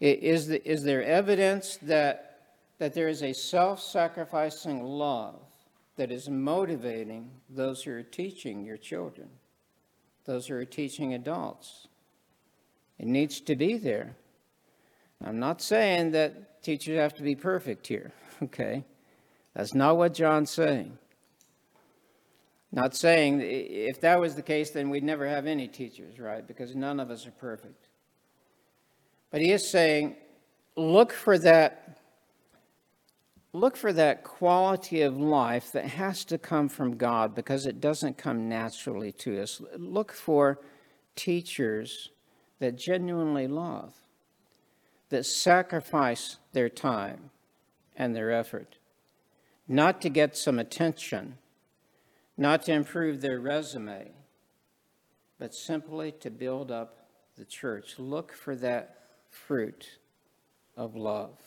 Is, 0.00 0.48
the, 0.48 0.68
is 0.68 0.82
there 0.82 1.02
evidence 1.04 1.78
that, 1.82 2.40
that 2.78 2.94
there 2.94 3.08
is 3.08 3.22
a 3.22 3.32
self 3.32 3.80
sacrificing 3.80 4.82
love 4.82 5.40
that 5.96 6.10
is 6.10 6.28
motivating 6.28 7.30
those 7.48 7.82
who 7.82 7.92
are 7.92 8.02
teaching 8.02 8.64
your 8.64 8.76
children, 8.76 9.28
those 10.24 10.46
who 10.46 10.54
are 10.54 10.64
teaching 10.64 11.14
adults? 11.14 11.86
It 12.98 13.06
needs 13.06 13.40
to 13.42 13.56
be 13.56 13.76
there. 13.76 14.16
I'm 15.24 15.38
not 15.38 15.62
saying 15.62 16.12
that 16.12 16.62
teachers 16.62 16.98
have 16.98 17.14
to 17.14 17.22
be 17.22 17.34
perfect 17.34 17.86
here, 17.86 18.12
okay? 18.42 18.84
That's 19.54 19.74
not 19.74 19.96
what 19.96 20.14
John's 20.14 20.50
saying. 20.50 20.98
Not 22.72 22.96
saying 22.96 23.42
if 23.42 24.00
that 24.00 24.18
was 24.18 24.34
the 24.34 24.42
case, 24.42 24.70
then 24.70 24.88
we'd 24.88 25.04
never 25.04 25.28
have 25.28 25.46
any 25.46 25.68
teachers, 25.68 26.18
right? 26.18 26.46
Because 26.46 26.74
none 26.74 27.00
of 27.00 27.10
us 27.10 27.26
are 27.26 27.32
perfect. 27.32 27.88
But 29.30 29.42
he 29.42 29.52
is 29.52 29.68
saying, 29.68 30.16
look 30.74 31.12
for 31.12 31.38
that. 31.38 31.98
Look 33.54 33.76
for 33.76 33.92
that 33.92 34.24
quality 34.24 35.02
of 35.02 35.18
life 35.18 35.72
that 35.72 35.84
has 35.84 36.24
to 36.26 36.38
come 36.38 36.70
from 36.70 36.96
God 36.96 37.34
because 37.34 37.66
it 37.66 37.82
doesn't 37.82 38.16
come 38.16 38.48
naturally 38.48 39.12
to 39.12 39.42
us. 39.42 39.60
Look 39.76 40.10
for 40.10 40.58
teachers 41.16 42.08
that 42.60 42.78
genuinely 42.78 43.46
love, 43.46 43.92
that 45.10 45.26
sacrifice 45.26 46.38
their 46.54 46.70
time 46.70 47.30
and 47.94 48.16
their 48.16 48.32
effort, 48.32 48.78
not 49.68 50.00
to 50.00 50.08
get 50.08 50.34
some 50.34 50.58
attention 50.58 51.36
not 52.42 52.62
to 52.64 52.72
improve 52.72 53.20
their 53.20 53.40
resume, 53.40 54.10
but 55.38 55.54
simply 55.54 56.12
to 56.12 56.30
build 56.30 56.70
up 56.70 57.08
the 57.36 57.44
church. 57.44 57.98
Look 57.98 58.32
for 58.32 58.54
that 58.56 58.98
fruit 59.30 59.98
of 60.76 60.94
love. 60.96 61.38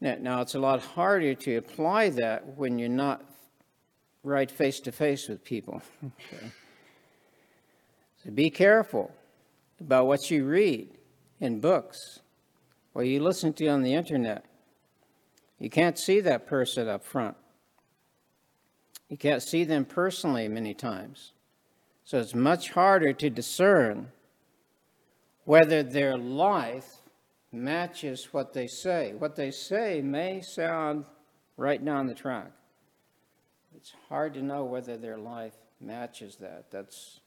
Now, 0.00 0.16
now 0.20 0.40
it's 0.42 0.54
a 0.54 0.58
lot 0.58 0.80
harder 0.82 1.34
to 1.34 1.56
apply 1.56 2.10
that 2.10 2.56
when 2.56 2.78
you're 2.78 2.88
not 2.88 3.24
right 4.22 4.50
face 4.50 4.80
to 4.80 4.92
face 4.92 5.28
with 5.28 5.42
people. 5.42 5.82
okay. 6.04 6.50
So 8.22 8.30
be 8.30 8.50
careful 8.50 9.12
about 9.80 10.06
what 10.06 10.30
you 10.30 10.44
read 10.44 10.90
in 11.40 11.60
books 11.60 12.20
or 12.92 13.04
you 13.04 13.22
listen 13.22 13.52
to 13.54 13.68
on 13.68 13.82
the 13.82 13.94
internet. 13.94 14.44
You 15.58 15.70
can't 15.70 15.98
see 15.98 16.20
that 16.20 16.46
person 16.46 16.88
up 16.88 17.04
front. 17.04 17.36
You 19.08 19.16
can't 19.16 19.42
see 19.42 19.64
them 19.64 19.84
personally 19.84 20.48
many 20.48 20.74
times. 20.74 21.32
So 22.04 22.18
it's 22.18 22.34
much 22.34 22.70
harder 22.70 23.12
to 23.12 23.30
discern 23.30 24.12
whether 25.44 25.82
their 25.82 26.16
life 26.16 26.96
matches 27.52 28.28
what 28.32 28.52
they 28.52 28.66
say. 28.66 29.12
What 29.16 29.36
they 29.36 29.50
say 29.50 30.02
may 30.02 30.40
sound 30.40 31.04
right 31.56 31.84
down 31.84 32.06
the 32.06 32.14
track. 32.14 32.50
It's 33.76 33.92
hard 34.08 34.34
to 34.34 34.42
know 34.42 34.64
whether 34.64 34.96
their 34.96 35.18
life 35.18 35.54
matches 35.80 36.36
that. 36.36 36.70
That's 36.70 37.20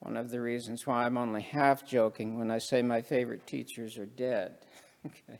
one 0.00 0.16
of 0.16 0.30
the 0.30 0.40
reasons 0.40 0.86
why 0.86 1.04
I'm 1.04 1.16
only 1.16 1.42
half 1.42 1.86
joking 1.86 2.38
when 2.38 2.50
I 2.50 2.58
say 2.58 2.82
my 2.82 3.00
favorite 3.00 3.46
teachers 3.46 3.96
are 3.98 4.06
dead. 4.06 4.56
okay 5.06 5.38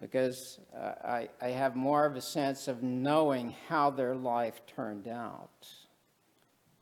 because 0.00 0.58
uh, 0.76 0.92
I, 1.04 1.28
I 1.40 1.48
have 1.48 1.76
more 1.76 2.04
of 2.04 2.16
a 2.16 2.20
sense 2.20 2.68
of 2.68 2.82
knowing 2.82 3.54
how 3.68 3.90
their 3.90 4.14
life 4.14 4.60
turned 4.66 5.08
out 5.08 5.68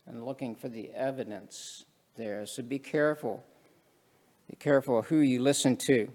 and 0.06 0.24
looking 0.24 0.54
for 0.54 0.68
the 0.68 0.90
evidence 0.90 1.84
there. 2.16 2.46
So 2.46 2.62
be 2.62 2.78
careful. 2.78 3.44
Be 4.48 4.56
careful 4.56 5.02
who 5.02 5.18
you 5.18 5.40
listen 5.40 5.76
to. 5.88 6.08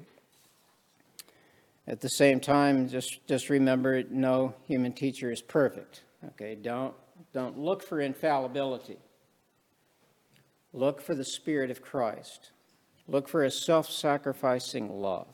At 1.87 2.01
the 2.01 2.09
same 2.09 2.39
time, 2.39 2.89
just, 2.89 3.25
just 3.27 3.49
remember 3.49 4.03
no 4.09 4.53
human 4.65 4.91
teacher 4.91 5.31
is 5.31 5.41
perfect. 5.41 6.03
Okay, 6.25 6.55
don't, 6.55 6.93
don't 7.33 7.57
look 7.57 7.81
for 7.81 8.01
infallibility. 8.01 8.97
Look 10.73 11.01
for 11.01 11.15
the 11.15 11.23
Spirit 11.23 11.71
of 11.71 11.81
Christ. 11.81 12.51
Look 13.07 13.29
for 13.29 13.43
a 13.43 13.51
self 13.51 13.89
sacrificing 13.89 15.01
love. 15.01 15.33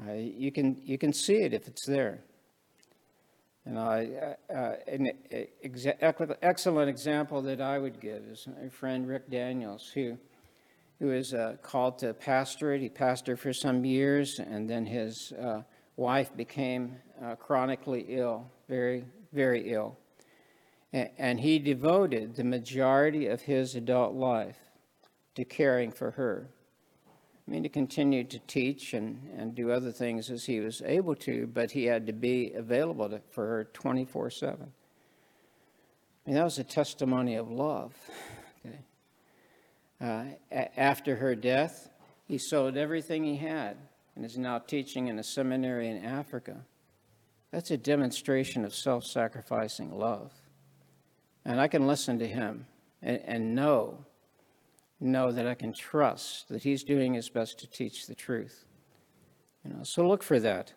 Uh, 0.00 0.12
you, 0.12 0.52
can, 0.52 0.80
you 0.84 0.96
can 0.96 1.12
see 1.12 1.42
it 1.42 1.52
if 1.52 1.66
it's 1.66 1.84
there. 1.84 2.20
Uh, 3.66 4.04
uh, 4.54 4.74
an 4.86 5.10
exa- 5.64 6.36
excellent 6.40 6.88
example 6.88 7.42
that 7.42 7.60
I 7.60 7.78
would 7.78 8.00
give 8.00 8.22
is 8.24 8.46
my 8.46 8.68
friend 8.68 9.06
Rick 9.06 9.28
Daniels, 9.28 9.90
who, 9.92 10.16
who 11.00 11.12
is 11.12 11.34
uh, 11.34 11.56
called 11.62 11.98
to 11.98 12.14
pastorate. 12.14 12.80
He 12.80 12.88
pastored 12.88 13.38
for 13.38 13.52
some 13.52 13.84
years, 13.84 14.38
and 14.38 14.70
then 14.70 14.86
his 14.86 15.32
uh, 15.32 15.62
wife 15.96 16.34
became 16.34 16.96
uh, 17.22 17.34
chronically 17.34 18.06
ill, 18.08 18.50
very, 18.68 19.04
very 19.32 19.72
ill. 19.72 19.98
And 20.92 21.38
he 21.38 21.58
devoted 21.58 22.36
the 22.36 22.44
majority 22.44 23.26
of 23.26 23.42
his 23.42 23.74
adult 23.74 24.14
life 24.14 24.56
to 25.34 25.44
caring 25.44 25.92
for 25.92 26.12
her. 26.12 26.48
I 27.48 27.50
mean, 27.50 27.62
he 27.62 27.70
continued 27.70 28.28
to 28.30 28.40
teach 28.40 28.92
and, 28.92 29.26
and 29.34 29.54
do 29.54 29.70
other 29.70 29.90
things 29.90 30.28
as 30.30 30.44
he 30.44 30.60
was 30.60 30.82
able 30.84 31.14
to, 31.16 31.46
but 31.46 31.70
he 31.70 31.86
had 31.86 32.06
to 32.06 32.12
be 32.12 32.52
available 32.52 33.08
to, 33.08 33.22
for 33.30 33.46
her 33.46 33.64
24 33.72 34.28
7. 34.28 34.56
I 34.60 34.64
mean, 36.26 36.36
that 36.36 36.44
was 36.44 36.58
a 36.58 36.64
testimony 36.64 37.36
of 37.36 37.50
love 37.50 37.94
uh, 39.98 40.24
a- 40.52 40.78
after 40.78 41.16
her 41.16 41.34
death. 41.34 41.88
He 42.26 42.36
sold 42.36 42.76
everything 42.76 43.24
he 43.24 43.36
had 43.36 43.78
and 44.14 44.26
is 44.26 44.36
now 44.36 44.58
teaching 44.58 45.08
in 45.08 45.18
a 45.18 45.24
seminary 45.24 45.88
in 45.88 46.04
Africa. 46.04 46.66
That's 47.50 47.70
a 47.70 47.78
demonstration 47.78 48.66
of 48.66 48.74
self 48.74 49.06
sacrificing 49.06 49.98
love. 49.98 50.34
And 51.46 51.58
I 51.58 51.68
can 51.68 51.86
listen 51.86 52.18
to 52.18 52.26
him 52.26 52.66
and, 53.00 53.22
and 53.24 53.54
know, 53.54 54.04
know 55.00 55.30
that 55.32 55.46
I 55.46 55.54
can 55.54 55.72
trust 55.72 56.48
that 56.48 56.62
he's 56.62 56.82
doing 56.82 57.14
his 57.14 57.28
best 57.28 57.58
to 57.60 57.66
teach 57.66 58.06
the 58.06 58.14
truth. 58.14 58.64
You 59.64 59.72
know, 59.72 59.82
so 59.82 60.06
look 60.08 60.22
for 60.22 60.40
that. 60.40 60.72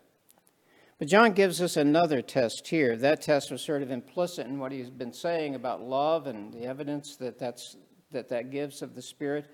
But 0.98 1.08
John 1.08 1.32
gives 1.32 1.60
us 1.60 1.76
another 1.76 2.22
test 2.22 2.68
here. 2.68 2.96
That 2.96 3.22
test 3.22 3.50
was 3.50 3.60
sort 3.60 3.82
of 3.82 3.90
implicit 3.90 4.46
in 4.46 4.58
what 4.58 4.70
he's 4.70 4.90
been 4.90 5.12
saying 5.12 5.56
about 5.56 5.82
love 5.82 6.28
and 6.28 6.52
the 6.52 6.64
evidence 6.64 7.16
that 7.16 7.38
that's, 7.38 7.76
that, 8.12 8.28
that 8.28 8.50
gives 8.50 8.82
of 8.82 8.94
the 8.94 9.02
Spirit. 9.02 9.46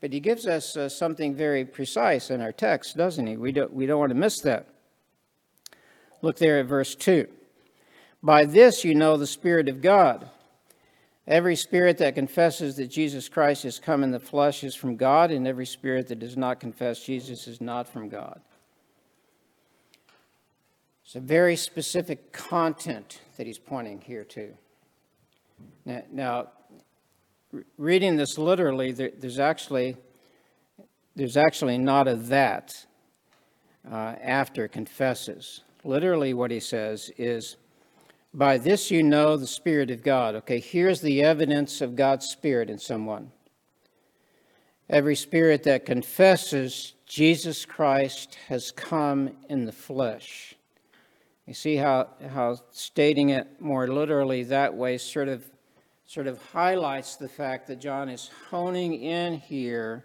But 0.00 0.12
he 0.12 0.20
gives 0.20 0.46
us 0.46 0.76
uh, 0.76 0.88
something 0.88 1.34
very 1.34 1.64
precise 1.64 2.30
in 2.30 2.40
our 2.40 2.52
text, 2.52 2.96
doesn't 2.96 3.26
he? 3.26 3.36
We 3.36 3.52
don't, 3.52 3.72
we 3.72 3.84
don't 3.84 4.00
want 4.00 4.10
to 4.10 4.18
miss 4.18 4.40
that. 4.40 4.68
Look 6.22 6.38
there 6.38 6.58
at 6.58 6.66
verse 6.66 6.94
2. 6.94 7.28
By 8.22 8.46
this 8.46 8.82
you 8.82 8.94
know 8.94 9.18
the 9.18 9.26
Spirit 9.26 9.68
of 9.68 9.82
God. 9.82 10.30
Every 11.26 11.56
spirit 11.56 11.98
that 11.98 12.14
confesses 12.14 12.76
that 12.76 12.88
Jesus 12.88 13.28
Christ 13.28 13.62
has 13.62 13.78
come 13.78 14.04
in 14.04 14.10
the 14.10 14.20
flesh 14.20 14.62
is 14.62 14.74
from 14.74 14.96
God, 14.96 15.30
and 15.30 15.46
every 15.46 15.64
spirit 15.64 16.08
that 16.08 16.18
does 16.18 16.36
not 16.36 16.60
confess 16.60 17.02
Jesus 17.02 17.48
is 17.48 17.60
not 17.60 17.88
from 17.88 18.08
God. 18.10 18.40
It's 21.04 21.14
a 21.14 21.20
very 21.20 21.56
specific 21.56 22.32
content 22.32 23.20
that 23.36 23.46
he's 23.46 23.58
pointing 23.58 24.00
here 24.00 24.24
to. 24.24 24.54
Now, 25.84 26.02
now 26.10 26.48
reading 27.78 28.16
this 28.16 28.36
literally, 28.36 28.92
there, 28.92 29.10
there's 29.18 29.38
actually 29.38 29.96
there's 31.16 31.36
actually 31.36 31.78
not 31.78 32.08
a 32.08 32.16
that 32.16 32.86
uh, 33.90 34.14
after 34.20 34.66
confesses. 34.66 35.60
Literally, 35.84 36.34
what 36.34 36.50
he 36.50 36.60
says 36.60 37.10
is, 37.16 37.56
"By 38.34 38.58
this 38.58 38.90
you 38.90 39.02
know 39.02 39.36
the 39.36 39.46
Spirit 39.46 39.90
of 39.90 40.02
God." 40.02 40.34
Okay, 40.34 40.58
here's 40.60 41.00
the 41.00 41.22
evidence 41.22 41.80
of 41.80 41.96
God's 41.96 42.26
Spirit 42.26 42.68
in 42.68 42.78
someone. 42.78 43.30
Every 44.90 45.16
spirit 45.16 45.62
that 45.62 45.86
confesses 45.86 46.92
Jesus 47.06 47.64
Christ 47.64 48.36
has 48.48 48.70
come 48.70 49.30
in 49.48 49.64
the 49.64 49.72
flesh. 49.72 50.54
You 51.46 51.54
see 51.54 51.76
how, 51.76 52.08
how 52.32 52.58
stating 52.70 53.30
it 53.30 53.60
more 53.60 53.88
literally 53.88 54.42
that 54.44 54.74
way 54.74 54.98
sort 54.98 55.28
of 55.28 55.44
sort 56.06 56.26
of 56.26 56.42
highlights 56.52 57.16
the 57.16 57.28
fact 57.28 57.66
that 57.66 57.80
John 57.80 58.10
is 58.10 58.30
honing 58.50 58.94
in 59.02 59.38
here 59.38 60.04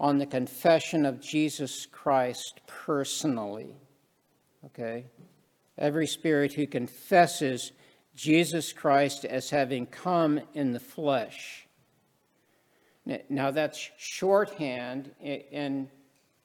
on 0.00 0.18
the 0.18 0.26
confession 0.26 1.06
of 1.06 1.20
Jesus 1.20 1.86
Christ 1.86 2.60
personally. 2.66 3.76
Okay? 4.66 5.04
Every 5.80 6.06
spirit 6.06 6.52
who 6.52 6.66
confesses 6.66 7.72
Jesus 8.14 8.72
Christ 8.72 9.24
as 9.24 9.50
having 9.50 9.86
come 9.86 10.40
in 10.54 10.72
the 10.72 10.80
flesh. 10.80 11.66
Now, 13.28 13.50
that's 13.50 13.90
shorthand 13.96 15.10
in, 15.20 15.88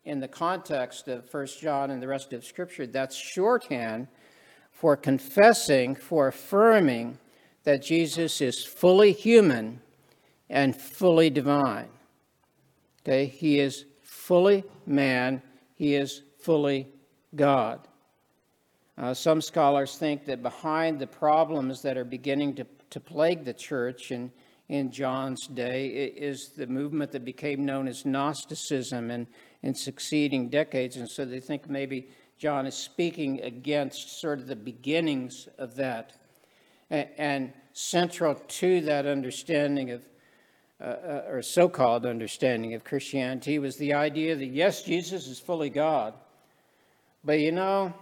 in 0.06 0.19
the 0.21 0.28
context 0.28 1.10
of 1.10 1.32
1 1.32 1.48
John 1.60 1.91
and 1.91 2.02
the 2.02 2.08
rest 2.08 2.32
of 2.32 2.45
Scripture. 2.45 2.88
That's 2.88 3.15
shorthand 3.15 4.08
for 4.71 4.95
confessing, 4.95 5.95
for 5.95 6.28
affirming 6.28 7.17
that 7.65 7.84
Jesus 7.84 8.39
is 8.39 8.63
fully 8.63 9.12
human 9.12 9.82
and 10.50 10.76
fully 10.76 11.30
divine. 11.30 11.89
Okay, 13.02 13.26
he 13.26 13.60
is 13.60 13.86
fully 14.02 14.63
man, 14.86 15.41
he 15.76 15.95
is 15.95 16.21
fully 16.39 16.88
God. 17.36 17.88
Uh, 18.98 19.14
some 19.14 19.42
scholars 19.42 19.98
think 19.98 20.26
that 20.26 20.42
behind 20.42 21.00
the 21.00 21.08
problems 21.08 21.82
that 21.82 21.98
are 21.98 22.06
beginning 22.06 22.56
to, 22.56 22.66
to 22.90 23.00
plague 23.00 23.44
the 23.44 23.54
church 23.54 24.12
in, 24.12 24.32
in 24.70 24.90
John's 24.90 25.48
day 25.48 25.88
is 25.88 26.50
the 26.50 26.68
movement 26.68 27.12
that 27.12 27.26
became 27.26 27.66
known 27.66 27.88
as 27.90 28.06
Gnosticism 28.06 29.12
in, 29.12 29.28
in 29.64 29.76
succeeding 29.76 30.48
decades. 30.48 30.96
And 30.96 31.10
so 31.10 31.26
they 31.26 31.42
think 31.42 31.70
maybe 31.70 32.08
John 32.38 32.66
is 32.66 32.76
speaking 32.76 33.42
against 33.42 34.22
sort 34.22 34.40
of 34.40 34.48
the 34.48 34.56
beginnings 34.56 35.50
of 35.58 35.76
that. 35.76 36.14
And 36.90 37.52
central 37.74 38.36
to 38.36 38.82
that 38.82 39.06
understanding 39.06 39.92
of, 39.92 40.04
uh, 40.80 40.84
uh, 40.84 41.24
or 41.28 41.42
so 41.42 41.68
called 41.68 42.06
understanding 42.06 42.74
of 42.76 42.86
Christianity, 42.86 43.60
was 43.60 43.76
the 43.76 43.94
idea 43.94 44.36
that 44.36 44.46
yes, 44.46 44.84
Jesus 44.84 45.28
is 45.28 45.40
fully 45.40 45.70
God, 45.70 46.14
but 47.24 47.40
you 47.40 47.52
know, 47.52 47.94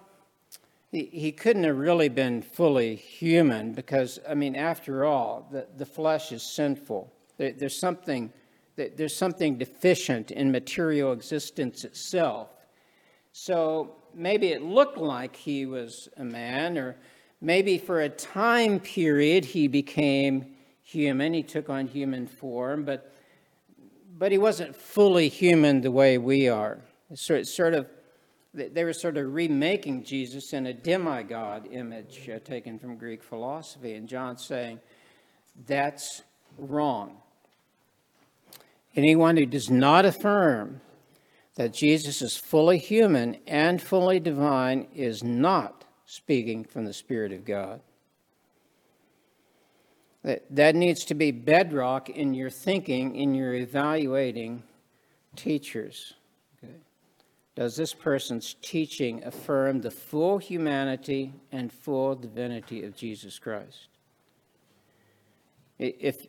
he, 0.94 1.32
couldn't 1.32 1.64
have 1.64 1.78
really 1.78 2.08
been 2.08 2.44
fully 2.44 2.96
human 2.96 3.74
because, 3.74 4.20
I 4.30 4.36
mean, 4.36 4.56
after 4.56 5.06
all, 5.06 5.48
the, 5.52 5.68
the 5.76 5.88
flesh 5.88 6.32
is 6.32 6.44
sinful. 6.44 7.12
There, 7.38 7.52
there's, 7.52 7.78
something, 7.78 8.32
there's 8.76 9.16
something 9.16 9.58
deficient 9.58 10.30
in 10.30 10.52
material 10.52 11.12
existence 11.12 11.84
itself. 11.84 12.50
So 13.32 13.96
maybe 14.14 14.50
it 14.50 14.62
looked 14.62 15.00
like 15.00 15.36
he 15.36 15.66
was 15.66 16.10
a 16.18 16.24
man, 16.24 16.78
or 16.78 16.96
maybe 17.42 17.80
for 17.80 18.02
a 18.02 18.10
time 18.10 18.80
period 18.80 19.46
he 19.46 19.68
became 19.68 20.46
human. 20.84 21.34
He 21.34 21.42
took 21.42 21.70
on 21.72 21.88
human 21.88 22.28
form, 22.28 22.86
but, 22.86 23.12
but 24.20 24.32
he 24.32 24.38
wasn't 24.38 24.76
fully 24.76 25.28
human 25.28 25.82
the 25.82 25.92
way 25.92 26.20
we 26.20 26.48
are. 26.50 26.78
Sort, 27.16 27.48
sort 27.48 27.74
of, 27.74 27.88
they 28.54 28.84
were 28.84 28.94
sort 28.94 29.18
of 29.18 29.34
remaking 29.34 30.04
Jesus 30.04 30.54
in 30.54 30.68
a 30.68 30.74
demigod 30.74 31.68
image 31.72 32.30
uh, 32.30 32.40
taken 32.40 32.78
from 32.78 32.98
Greek 32.98 33.24
philosophy. 33.24 33.96
And 33.96 34.08
John's 34.08 34.46
saying 34.46 34.80
that's 35.66 36.22
wrong. 36.58 37.18
Anyone 38.96 39.38
who 39.38 39.48
does 39.48 39.72
not 39.72 40.06
affirm 40.06 40.82
that 41.56 41.74
Jesus 41.74 42.22
is 42.22 42.38
fully 42.38 42.78
human 42.78 43.38
and 43.48 43.82
fully 43.82 44.20
divine 44.20 44.88
is 44.94 45.24
not 45.24 45.84
speaking 46.06 46.64
from 46.64 46.86
the 46.86 46.94
Spirit 46.94 47.32
of 47.32 47.46
God. 47.46 47.82
That, 50.24 50.44
that 50.52 50.76
needs 50.76 51.06
to 51.06 51.16
be 51.16 51.32
bedrock 51.32 52.10
in 52.10 52.34
your 52.34 52.50
thinking, 52.50 53.16
in 53.16 53.34
your 53.34 53.54
evaluating 53.54 54.64
teachers. 55.36 56.14
Does 57.56 57.76
this 57.76 57.94
person's 57.94 58.56
teaching 58.62 59.24
affirm 59.24 59.82
the 59.82 59.92
full 59.92 60.40
humanity 60.40 61.34
and 61.52 61.72
full 61.72 62.16
divinity 62.16 62.84
of 62.84 62.96
Jesus 62.96 63.38
Christ? 63.38 63.90
If, 65.78 66.28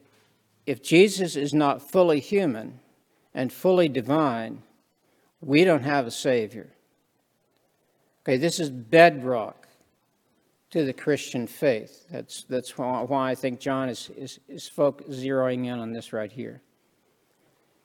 if 0.66 0.82
Jesus 0.82 1.36
is 1.36 1.54
not 1.54 1.90
fully 1.90 2.20
human 2.20 2.80
and 3.32 3.52
fully 3.52 3.88
divine, 3.88 4.62
we 5.40 5.64
don't 5.64 5.82
have 5.82 6.06
a 6.06 6.10
Savior. 6.10 6.68
Okay, 8.22 8.36
this 8.36 8.60
is 8.60 8.70
bedrock 8.70 9.68
to 10.70 10.84
the 10.84 10.92
Christian 10.92 11.46
faith. 11.46 12.06
That's, 12.10 12.44
that's 12.48 12.76
why 12.76 13.30
I 13.30 13.34
think 13.34 13.60
John 13.60 13.88
is, 13.88 14.10
is, 14.16 14.40
is 14.48 14.68
zeroing 14.68 15.66
in 15.66 15.78
on 15.78 15.92
this 15.92 16.12
right 16.12 16.32
here. 16.32 16.62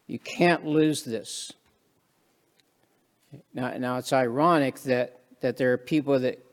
You 0.07 0.17
can't 0.17 0.65
lose 0.65 1.03
this. 1.03 1.53
Now, 3.53 3.77
now 3.77 3.97
it's 3.97 4.13
ironic 4.13 4.79
that, 4.81 5.21
that 5.41 5.57
there 5.57 5.73
are 5.73 5.77
people 5.77 6.19
that 6.19 6.43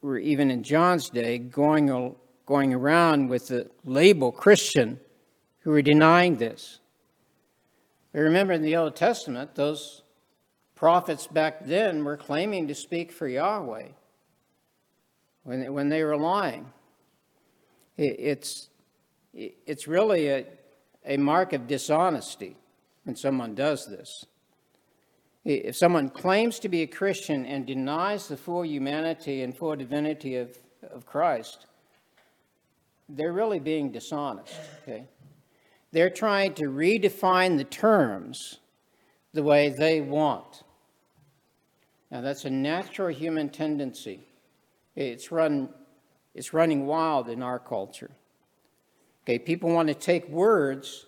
were 0.00 0.18
even 0.18 0.50
in 0.50 0.62
John's 0.62 1.10
day 1.10 1.38
going, 1.38 2.14
going 2.46 2.74
around 2.74 3.28
with 3.28 3.48
the 3.48 3.70
label 3.84 4.32
Christian 4.32 4.98
who 5.60 5.70
were 5.70 5.82
denying 5.82 6.36
this. 6.36 6.80
But 8.12 8.20
remember 8.20 8.52
in 8.52 8.62
the 8.62 8.76
Old 8.76 8.96
Testament, 8.96 9.54
those 9.54 10.02
prophets 10.74 11.26
back 11.26 11.64
then 11.64 12.04
were 12.04 12.16
claiming 12.16 12.68
to 12.68 12.74
speak 12.74 13.12
for 13.12 13.28
Yahweh 13.28 13.88
when 15.44 15.60
they, 15.60 15.68
when 15.68 15.88
they 15.88 16.02
were 16.02 16.16
lying. 16.16 16.66
It, 17.96 18.16
it's, 18.18 18.68
it's 19.32 19.86
really 19.86 20.28
a, 20.28 20.46
a 21.06 21.16
mark 21.16 21.52
of 21.52 21.66
dishonesty 21.66 22.56
when 23.04 23.16
someone 23.16 23.54
does 23.54 23.86
this. 23.86 24.26
If 25.44 25.76
someone 25.76 26.08
claims 26.08 26.60
to 26.60 26.68
be 26.68 26.82
a 26.82 26.86
Christian 26.86 27.44
and 27.46 27.66
denies 27.66 28.28
the 28.28 28.36
full 28.36 28.64
humanity 28.64 29.42
and 29.42 29.56
full 29.56 29.74
divinity 29.74 30.36
of, 30.36 30.56
of 30.92 31.04
Christ, 31.04 31.66
they're 33.08 33.32
really 33.32 33.58
being 33.58 33.90
dishonest. 33.90 34.54
Okay? 34.82 35.06
They're 35.90 36.10
trying 36.10 36.54
to 36.54 36.64
redefine 36.64 37.58
the 37.58 37.64
terms 37.64 38.58
the 39.32 39.42
way 39.42 39.68
they 39.68 40.00
want. 40.00 40.62
Now, 42.10 42.20
that's 42.20 42.44
a 42.44 42.50
natural 42.50 43.08
human 43.08 43.48
tendency. 43.48 44.20
It's, 44.94 45.32
run, 45.32 45.70
it's 46.34 46.52
running 46.52 46.86
wild 46.86 47.28
in 47.28 47.42
our 47.42 47.58
culture. 47.58 48.10
Okay, 49.24 49.38
people 49.38 49.72
want 49.72 49.88
to 49.88 49.94
take 49.94 50.28
words 50.28 51.06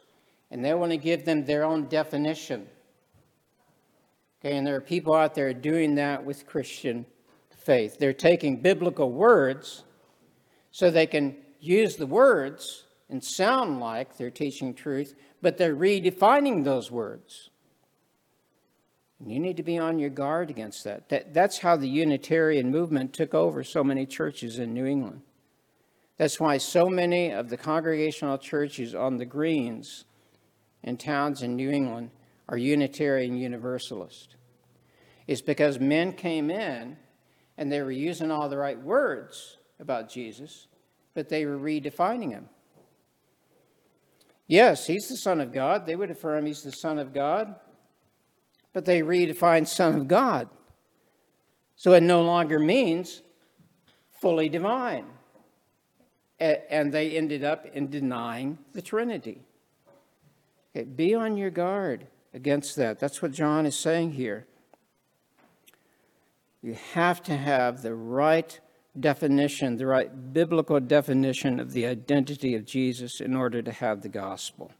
and 0.50 0.64
they 0.64 0.72
want 0.72 0.92
to 0.92 0.96
give 0.96 1.24
them 1.24 1.44
their 1.44 1.64
own 1.64 1.88
definition. 1.88 2.66
Okay, 4.44 4.58
and 4.58 4.66
there 4.66 4.76
are 4.76 4.80
people 4.80 5.14
out 5.14 5.34
there 5.34 5.54
doing 5.54 5.94
that 5.94 6.22
with 6.22 6.46
Christian 6.46 7.06
faith. 7.56 7.96
They're 7.98 8.12
taking 8.12 8.60
biblical 8.60 9.10
words 9.10 9.84
so 10.70 10.90
they 10.90 11.06
can 11.06 11.36
use 11.60 11.96
the 11.96 12.06
words 12.06 12.84
and 13.08 13.24
sound 13.24 13.80
like 13.80 14.18
they're 14.18 14.30
teaching 14.30 14.74
truth, 14.74 15.14
but 15.40 15.56
they're 15.56 15.74
redefining 15.74 16.62
those 16.62 16.90
words. 16.90 17.48
And 19.18 19.32
you 19.32 19.40
need 19.40 19.56
to 19.56 19.62
be 19.62 19.78
on 19.78 19.98
your 19.98 20.10
guard 20.10 20.50
against 20.50 20.84
that. 20.84 21.08
that. 21.08 21.32
That's 21.32 21.58
how 21.58 21.76
the 21.76 21.88
Unitarian 21.88 22.70
movement 22.70 23.14
took 23.14 23.32
over 23.32 23.64
so 23.64 23.82
many 23.82 24.04
churches 24.04 24.58
in 24.58 24.74
New 24.74 24.84
England. 24.84 25.22
That's 26.18 26.38
why 26.38 26.58
so 26.58 26.84
many 26.84 27.30
of 27.30 27.48
the 27.48 27.56
congregational 27.56 28.36
churches 28.36 28.94
on 28.94 29.16
the 29.16 29.24
greens 29.24 30.04
in 30.82 30.98
towns 30.98 31.42
in 31.42 31.56
New 31.56 31.70
England 31.70 32.10
are 32.48 32.56
Unitarian 32.56 33.36
Universalist. 33.36 34.36
It's 35.26 35.40
because 35.40 35.80
men 35.80 36.12
came 36.12 36.50
in 36.50 36.96
and 37.56 37.72
they 37.72 37.80
were 37.82 37.90
using 37.90 38.30
all 38.30 38.48
the 38.48 38.58
right 38.58 38.78
words 38.78 39.58
about 39.80 40.10
Jesus, 40.10 40.66
but 41.14 41.28
they 41.28 41.46
were 41.46 41.58
redefining 41.58 42.30
him. 42.30 42.48
Yes, 44.46 44.86
he's 44.86 45.08
the 45.08 45.16
Son 45.16 45.40
of 45.40 45.52
God. 45.52 45.86
They 45.86 45.96
would 45.96 46.10
affirm 46.10 46.44
he's 46.44 46.62
the 46.62 46.72
Son 46.72 46.98
of 46.98 47.14
God, 47.14 47.54
but 48.74 48.84
they 48.84 49.00
redefined 49.00 49.68
Son 49.68 49.94
of 49.94 50.08
God. 50.08 50.48
So 51.76 51.92
it 51.94 52.02
no 52.02 52.22
longer 52.22 52.58
means 52.58 53.22
fully 54.20 54.50
divine. 54.50 55.06
And 56.38 56.92
they 56.92 57.16
ended 57.16 57.42
up 57.42 57.64
in 57.64 57.88
denying 57.88 58.58
the 58.74 58.82
Trinity. 58.82 59.40
Okay, 60.76 60.84
be 60.84 61.14
on 61.14 61.38
your 61.38 61.50
guard 61.50 62.06
against 62.34 62.76
that. 62.76 62.98
That's 62.98 63.22
what 63.22 63.30
John 63.30 63.64
is 63.64 63.78
saying 63.78 64.12
here. 64.12 64.46
You 66.60 66.76
have 66.92 67.22
to 67.24 67.36
have 67.36 67.82
the 67.82 67.94
right 67.94 68.58
definition, 68.98 69.76
the 69.76 69.86
right 69.86 70.32
biblical 70.32 70.80
definition 70.80 71.60
of 71.60 71.72
the 71.72 71.86
identity 71.86 72.54
of 72.54 72.64
Jesus 72.64 73.20
in 73.20 73.36
order 73.36 73.62
to 73.62 73.72
have 73.72 74.02
the 74.02 74.08
gospel. 74.08 74.72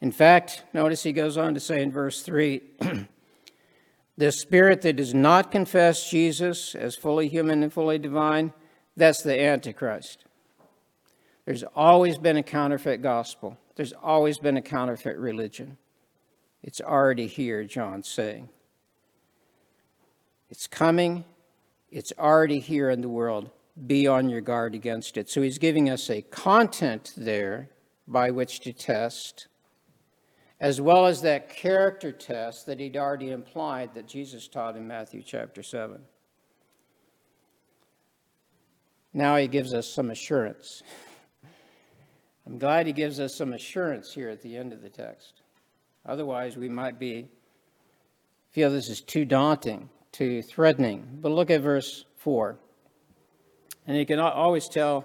In 0.00 0.12
fact, 0.12 0.64
notice 0.72 1.02
he 1.02 1.12
goes 1.12 1.36
on 1.36 1.54
to 1.54 1.60
say 1.60 1.82
in 1.82 1.90
verse 1.90 2.22
3 2.22 2.62
the 4.16 4.32
spirit 4.32 4.82
that 4.82 4.96
does 4.96 5.14
not 5.14 5.50
confess 5.50 6.08
Jesus 6.10 6.74
as 6.74 6.94
fully 6.94 7.28
human 7.28 7.62
and 7.62 7.72
fully 7.72 7.98
divine, 7.98 8.52
that's 8.96 9.22
the 9.22 9.40
Antichrist. 9.40 10.24
There's 11.46 11.64
always 11.74 12.18
been 12.18 12.36
a 12.36 12.42
counterfeit 12.42 13.00
gospel, 13.00 13.56
there's 13.76 13.94
always 13.94 14.38
been 14.38 14.56
a 14.56 14.62
counterfeit 14.62 15.16
religion. 15.16 15.78
It's 16.62 16.80
already 16.80 17.26
here, 17.26 17.64
John's 17.64 18.08
saying. 18.08 18.48
It's 20.50 20.66
coming, 20.66 21.24
it's 21.90 22.12
already 22.18 22.58
here 22.58 22.90
in 22.90 23.00
the 23.00 23.08
world. 23.08 23.50
Be 23.86 24.06
on 24.06 24.28
your 24.28 24.40
guard 24.40 24.74
against 24.74 25.16
it. 25.16 25.28
So 25.30 25.40
he's 25.40 25.58
giving 25.58 25.88
us 25.88 26.10
a 26.10 26.22
content 26.22 27.12
there 27.16 27.70
by 28.08 28.30
which 28.30 28.60
to 28.60 28.72
test, 28.72 29.46
as 30.58 30.80
well 30.80 31.06
as 31.06 31.22
that 31.22 31.48
character 31.48 32.10
test 32.10 32.66
that 32.66 32.80
he'd 32.80 32.96
already 32.96 33.30
implied 33.30 33.94
that 33.94 34.08
Jesus 34.08 34.48
taught 34.48 34.76
in 34.76 34.88
Matthew 34.88 35.22
chapter 35.22 35.62
7. 35.62 36.00
Now 39.12 39.36
he 39.36 39.46
gives 39.46 39.74
us 39.74 39.86
some 39.86 40.10
assurance. 40.10 40.82
I'm 42.46 42.58
glad 42.58 42.86
he 42.86 42.92
gives 42.92 43.20
us 43.20 43.34
some 43.34 43.52
assurance 43.52 44.12
here 44.12 44.30
at 44.30 44.42
the 44.42 44.56
end 44.56 44.72
of 44.72 44.80
the 44.80 44.88
text. 44.88 45.37
Otherwise, 46.08 46.56
we 46.56 46.68
might 46.68 46.98
be 46.98 47.28
feel 48.50 48.70
this 48.70 48.88
is 48.88 49.00
too 49.00 49.24
daunting 49.24 49.88
too 50.18 50.42
threatening. 50.42 51.06
But 51.20 51.30
look 51.30 51.48
at 51.50 51.60
verse 51.60 52.04
4. 52.16 52.58
And 53.86 53.96
you 53.96 54.04
can 54.04 54.18
always 54.18 54.68
tell 54.68 55.04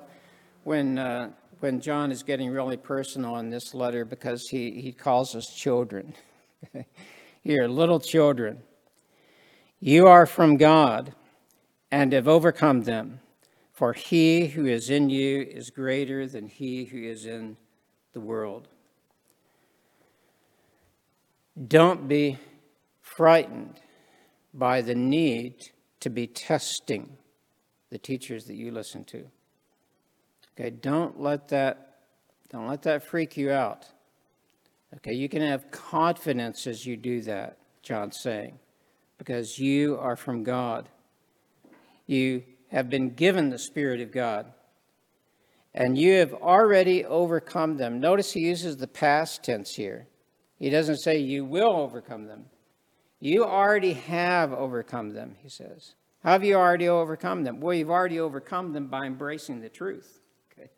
when, 0.64 0.98
uh, 0.98 1.30
when 1.60 1.80
John 1.80 2.12
is 2.12 2.24
getting 2.24 2.50
really 2.50 2.78
personal 2.78 3.38
in 3.38 3.50
this 3.50 3.76
letter 3.76 4.06
because 4.06 4.48
he, 4.50 4.82
he 4.82 4.92
calls 4.92 5.36
us 5.36 5.54
children. 5.54 6.16
Here, 7.44 7.68
little 7.68 8.00
children, 8.00 8.64
you 9.80 10.08
are 10.08 10.26
from 10.26 10.58
God 10.58 11.14
and 11.92 12.12
have 12.14 12.28
overcome 12.28 12.82
them, 12.82 13.20
for 13.72 13.94
he 13.94 14.48
who 14.48 14.66
is 14.66 14.90
in 14.90 15.10
you 15.10 15.42
is 15.42 15.70
greater 15.70 16.26
than 16.26 16.48
he 16.48 16.86
who 16.86 16.98
is 17.04 17.26
in 17.26 17.56
the 18.14 18.22
world. 18.22 18.68
Don't 21.68 22.08
be 22.08 22.38
frightened 23.02 23.80
by 24.54 24.82
the 24.82 24.96
need 24.96 25.56
to 26.00 26.10
be 26.10 26.28
testing 26.28 27.18
the 27.92 27.98
teachers 27.98 28.46
that 28.46 28.56
you 28.56 28.72
listen 28.72 29.04
to. 29.06 29.26
Okay, 30.54 30.70
don't 30.70 31.20
let 31.20 31.48
that 31.50 31.90
don't 32.50 32.68
let 32.68 32.84
that 32.84 33.04
freak 33.04 33.36
you 33.36 33.52
out. 33.52 33.88
Okay, 34.98 35.14
you 35.14 35.28
can 35.28 35.42
have 35.42 35.72
confidence 35.72 36.68
as 36.68 36.86
you 36.86 36.96
do 36.96 37.22
that, 37.22 37.58
John's 37.82 38.20
saying, 38.20 38.60
because 39.18 39.58
you 39.58 39.98
are 39.98 40.16
from 40.16 40.44
God. 40.44 40.88
You 42.06 42.44
have 42.68 42.92
been 42.92 43.16
given 43.16 43.50
the 43.50 43.58
Spirit 43.58 44.02
of 44.02 44.12
God, 44.12 44.54
and 45.74 45.98
you 45.98 46.14
have 46.20 46.34
already 46.34 47.04
overcome 47.04 47.78
them. 47.78 48.00
Notice 48.00 48.34
he 48.34 48.42
uses 48.42 48.78
the 48.78 48.88
past 48.88 49.44
tense 49.44 49.74
here. 49.74 50.08
He 50.64 50.70
doesn't 50.70 51.00
say 51.00 51.18
you 51.18 51.44
will 51.44 51.76
overcome 51.76 52.26
them. 52.26 52.46
You 53.20 53.44
already 53.44 53.92
have 53.92 54.54
overcome 54.54 55.10
them, 55.10 55.36
he 55.44 55.50
says. 55.50 55.96
How 56.24 56.32
have 56.32 56.46
you 56.46 56.56
already 56.56 56.88
overcome 56.88 57.44
them? 57.44 57.60
Well, 57.60 57.74
you've 57.74 57.90
already 57.90 58.18
overcome 58.18 58.72
them 58.72 58.88
by 58.88 59.04
embracing 59.04 59.60
the 59.60 59.68
truth. 59.68 60.22
Okay? 60.54 60.70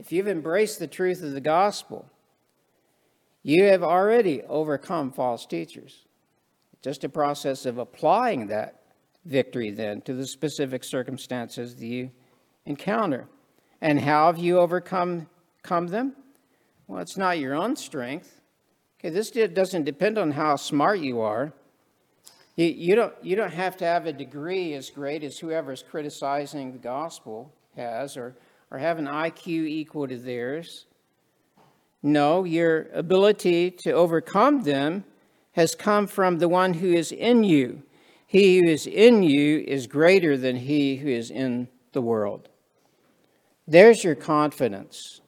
If 0.00 0.10
you've 0.10 0.26
embraced 0.26 0.80
the 0.80 0.88
truth 0.88 1.22
of 1.22 1.30
the 1.30 1.40
gospel, 1.40 2.10
you 3.44 3.66
have 3.66 3.84
already 3.84 4.42
overcome 4.42 5.12
false 5.12 5.46
teachers. 5.46 6.04
Just 6.82 7.04
a 7.04 7.08
process 7.08 7.66
of 7.66 7.78
applying 7.78 8.48
that 8.48 8.82
victory 9.24 9.70
then 9.70 10.00
to 10.00 10.12
the 10.12 10.26
specific 10.26 10.82
circumstances 10.82 11.76
that 11.76 11.86
you 11.86 12.10
encounter. 12.66 13.28
And 13.80 14.00
how 14.00 14.26
have 14.26 14.38
you 14.38 14.58
overcome 14.58 15.28
come 15.62 15.86
them? 15.86 16.16
Well, 16.88 17.00
it's 17.00 17.16
not 17.16 17.38
your 17.38 17.54
own 17.54 17.76
strength. 17.76 18.37
Okay, 18.98 19.10
this 19.10 19.30
doesn't 19.30 19.84
depend 19.84 20.18
on 20.18 20.32
how 20.32 20.56
smart 20.56 20.98
you 20.98 21.20
are. 21.20 21.52
You, 22.56 22.66
you, 22.66 22.94
don't, 22.96 23.14
you 23.22 23.36
don't 23.36 23.52
have 23.52 23.76
to 23.76 23.84
have 23.84 24.06
a 24.06 24.12
degree 24.12 24.74
as 24.74 24.90
great 24.90 25.22
as 25.22 25.38
whoever's 25.38 25.84
criticizing 25.88 26.72
the 26.72 26.78
gospel 26.78 27.52
has 27.76 28.16
or, 28.16 28.34
or 28.72 28.78
have 28.78 28.98
an 28.98 29.06
IQ 29.06 29.46
equal 29.46 30.08
to 30.08 30.18
theirs. 30.18 30.86
No, 32.02 32.42
your 32.42 32.88
ability 32.92 33.70
to 33.70 33.92
overcome 33.92 34.64
them 34.64 35.04
has 35.52 35.76
come 35.76 36.08
from 36.08 36.38
the 36.38 36.48
one 36.48 36.74
who 36.74 36.92
is 36.92 37.12
in 37.12 37.44
you. 37.44 37.82
He 38.26 38.58
who 38.58 38.66
is 38.66 38.86
in 38.86 39.22
you 39.22 39.64
is 39.66 39.86
greater 39.86 40.36
than 40.36 40.56
he 40.56 40.96
who 40.96 41.08
is 41.08 41.30
in 41.30 41.68
the 41.92 42.02
world. 42.02 42.48
There's 43.66 44.02
your 44.02 44.14
confidence. 44.16 45.20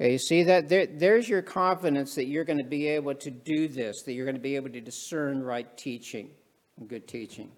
Okay, 0.00 0.12
you 0.12 0.18
see 0.18 0.44
that? 0.44 0.70
There, 0.70 0.86
there's 0.86 1.28
your 1.28 1.42
confidence 1.42 2.14
that 2.14 2.24
you're 2.24 2.44
going 2.44 2.58
to 2.58 2.64
be 2.64 2.86
able 2.86 3.14
to 3.16 3.30
do 3.30 3.68
this, 3.68 4.02
that 4.04 4.14
you're 4.14 4.24
going 4.24 4.34
to 4.34 4.40
be 4.40 4.56
able 4.56 4.70
to 4.70 4.80
discern 4.80 5.42
right 5.42 5.76
teaching 5.76 6.30
and 6.78 6.88
good 6.88 7.06
teaching. 7.06 7.50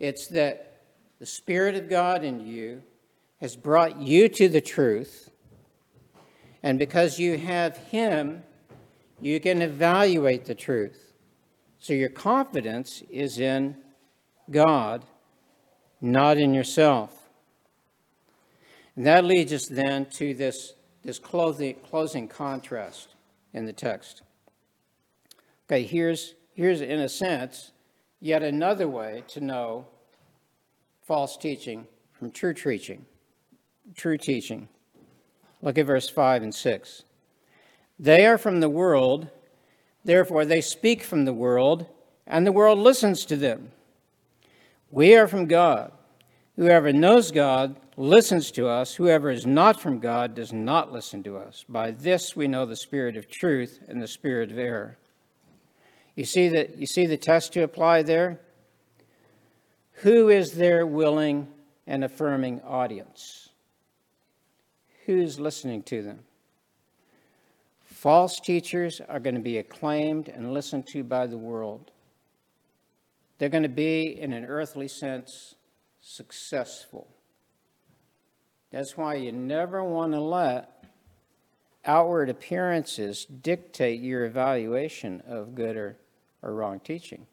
It's 0.00 0.26
that 0.28 0.82
the 1.20 1.26
Spirit 1.26 1.76
of 1.76 1.88
God 1.88 2.24
in 2.24 2.44
you 2.44 2.82
has 3.40 3.54
brought 3.54 4.00
you 4.00 4.28
to 4.28 4.48
the 4.48 4.60
truth, 4.60 5.30
and 6.64 6.80
because 6.80 7.20
you 7.20 7.38
have 7.38 7.76
Him, 7.76 8.42
you 9.20 9.38
can 9.38 9.62
evaluate 9.62 10.46
the 10.46 10.54
truth. 10.56 11.12
So 11.78 11.92
your 11.92 12.08
confidence 12.08 13.04
is 13.08 13.38
in 13.38 13.76
God, 14.50 15.04
not 16.00 16.38
in 16.38 16.54
yourself. 16.54 17.16
And 18.96 19.06
that 19.06 19.24
leads 19.24 19.52
us 19.52 19.66
then 19.66 20.06
to 20.06 20.34
this 20.34 20.72
this 21.04 21.18
closing, 21.18 21.74
closing 21.76 22.26
contrast 22.26 23.14
in 23.52 23.66
the 23.66 23.72
text. 23.72 24.22
Okay, 25.66 25.84
here's, 25.84 26.34
here's, 26.52 26.80
in 26.80 27.00
a 27.00 27.08
sense, 27.08 27.72
yet 28.20 28.42
another 28.42 28.88
way 28.88 29.22
to 29.28 29.40
know 29.40 29.86
false 31.02 31.36
teaching 31.36 31.86
from 32.12 32.30
true 32.30 32.54
teaching. 32.54 33.04
True 33.94 34.16
teaching. 34.16 34.68
Look 35.62 35.78
at 35.78 35.86
verse 35.86 36.08
5 36.08 36.42
and 36.42 36.54
6. 36.54 37.04
They 37.98 38.26
are 38.26 38.38
from 38.38 38.60
the 38.60 38.68
world, 38.68 39.28
therefore 40.04 40.44
they 40.44 40.60
speak 40.60 41.02
from 41.02 41.24
the 41.24 41.32
world, 41.32 41.86
and 42.26 42.46
the 42.46 42.52
world 42.52 42.78
listens 42.78 43.24
to 43.26 43.36
them. 43.36 43.70
We 44.90 45.14
are 45.16 45.28
from 45.28 45.46
God. 45.46 45.92
Whoever 46.56 46.92
knows 46.92 47.30
God 47.30 47.76
listens 47.96 48.50
to 48.52 48.68
us. 48.68 48.94
Whoever 48.94 49.30
is 49.30 49.46
not 49.46 49.80
from 49.80 49.98
God 49.98 50.34
does 50.34 50.52
not 50.52 50.92
listen 50.92 51.22
to 51.24 51.36
us. 51.36 51.64
By 51.68 51.92
this 51.92 52.34
we 52.34 52.48
know 52.48 52.66
the 52.66 52.76
spirit 52.76 53.16
of 53.16 53.28
truth 53.28 53.80
and 53.88 54.02
the 54.02 54.08
spirit 54.08 54.50
of 54.50 54.58
error. 54.58 54.98
You 56.14 56.24
see 56.24 56.48
that 56.48 56.78
you 56.78 56.86
see 56.86 57.06
the 57.06 57.16
test 57.16 57.52
to 57.54 57.62
apply 57.62 58.02
there? 58.02 58.40
Who 59.98 60.28
is 60.28 60.52
their 60.52 60.86
willing 60.86 61.48
and 61.86 62.04
affirming 62.04 62.60
audience? 62.62 63.48
Who's 65.06 65.38
listening 65.38 65.82
to 65.84 66.02
them? 66.02 66.20
False 67.84 68.38
teachers 68.38 69.00
are 69.08 69.20
going 69.20 69.34
to 69.34 69.40
be 69.40 69.58
acclaimed 69.58 70.28
and 70.28 70.52
listened 70.52 70.86
to 70.88 71.02
by 71.02 71.26
the 71.26 71.38
world. 71.38 71.90
They're 73.38 73.48
going 73.48 73.62
to 73.62 73.68
be, 73.68 74.18
in 74.20 74.32
an 74.32 74.44
earthly 74.44 74.88
sense, 74.88 75.54
successful. 76.00 77.08
That's 78.74 78.96
why 78.96 79.14
you 79.14 79.30
never 79.30 79.84
want 79.84 80.14
to 80.14 80.20
let 80.20 80.84
outward 81.84 82.28
appearances 82.28 83.24
dictate 83.24 84.00
your 84.00 84.24
evaluation 84.24 85.22
of 85.28 85.54
good 85.54 85.76
or, 85.76 85.96
or 86.42 86.52
wrong 86.52 86.80
teaching. 86.80 87.28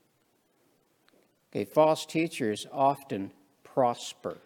Okay, 1.50 1.66
false 1.66 2.06
teachers 2.06 2.68
often 2.72 3.32
prosper. 3.64 4.38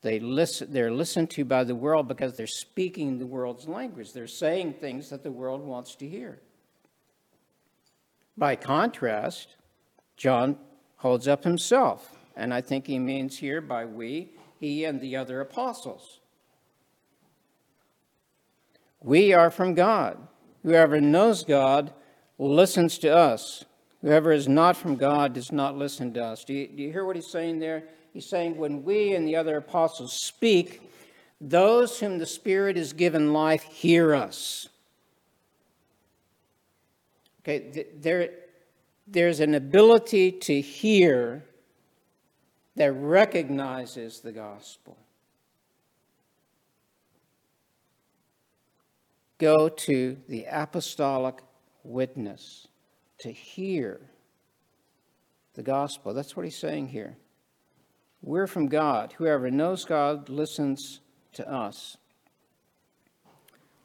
They 0.00 0.18
listen, 0.18 0.72
they're 0.72 0.92
listened 0.92 1.28
to 1.32 1.44
by 1.44 1.64
the 1.64 1.74
world 1.74 2.08
because 2.08 2.34
they're 2.34 2.46
speaking 2.46 3.18
the 3.18 3.26
world's 3.26 3.68
language. 3.68 4.14
They're 4.14 4.26
saying 4.26 4.76
things 4.80 5.10
that 5.10 5.22
the 5.22 5.30
world 5.30 5.60
wants 5.60 5.94
to 5.96 6.08
hear. 6.08 6.40
By 8.38 8.56
contrast, 8.56 9.56
John 10.16 10.56
holds 10.96 11.28
up 11.28 11.44
himself, 11.44 12.16
and 12.34 12.54
I 12.54 12.62
think 12.62 12.86
he 12.86 12.98
means 12.98 13.36
here 13.36 13.60
by 13.60 13.84
we, 13.84 14.30
he 14.58 14.84
and 14.84 15.00
the 15.00 15.16
other 15.16 15.40
apostles. 15.40 16.20
We 19.00 19.32
are 19.32 19.50
from 19.50 19.74
God. 19.74 20.18
Whoever 20.62 21.00
knows 21.00 21.44
God 21.44 21.92
listens 22.38 22.98
to 22.98 23.14
us. 23.14 23.64
Whoever 24.02 24.32
is 24.32 24.48
not 24.48 24.76
from 24.76 24.96
God 24.96 25.32
does 25.32 25.50
not 25.52 25.76
listen 25.76 26.12
to 26.14 26.24
us. 26.24 26.44
Do 26.44 26.54
you, 26.54 26.68
do 26.68 26.82
you 26.82 26.92
hear 26.92 27.04
what 27.04 27.16
he's 27.16 27.30
saying 27.30 27.58
there? 27.58 27.84
He's 28.12 28.26
saying, 28.26 28.56
when 28.56 28.84
we 28.84 29.14
and 29.14 29.26
the 29.26 29.36
other 29.36 29.56
apostles 29.56 30.12
speak, 30.12 30.82
those 31.40 32.00
whom 32.00 32.18
the 32.18 32.26
Spirit 32.26 32.76
has 32.76 32.92
given 32.92 33.32
life 33.32 33.62
hear 33.62 34.14
us. 34.14 34.68
Okay, 37.42 37.86
there, 38.00 38.30
there's 39.06 39.40
an 39.40 39.54
ability 39.54 40.32
to 40.32 40.60
hear 40.60 41.44
that 42.78 42.92
recognizes 42.92 44.20
the 44.20 44.30
gospel. 44.30 44.96
Go 49.38 49.68
to 49.68 50.16
the 50.28 50.46
apostolic 50.48 51.40
witness 51.82 52.68
to 53.18 53.32
hear 53.32 54.00
the 55.54 55.62
gospel. 55.64 56.14
That's 56.14 56.36
what 56.36 56.44
he's 56.44 56.56
saying 56.56 56.88
here. 56.88 57.16
We're 58.22 58.46
from 58.46 58.68
God. 58.68 59.12
Whoever 59.18 59.50
knows 59.50 59.84
God 59.84 60.28
listens 60.28 61.00
to 61.32 61.50
us. 61.50 61.96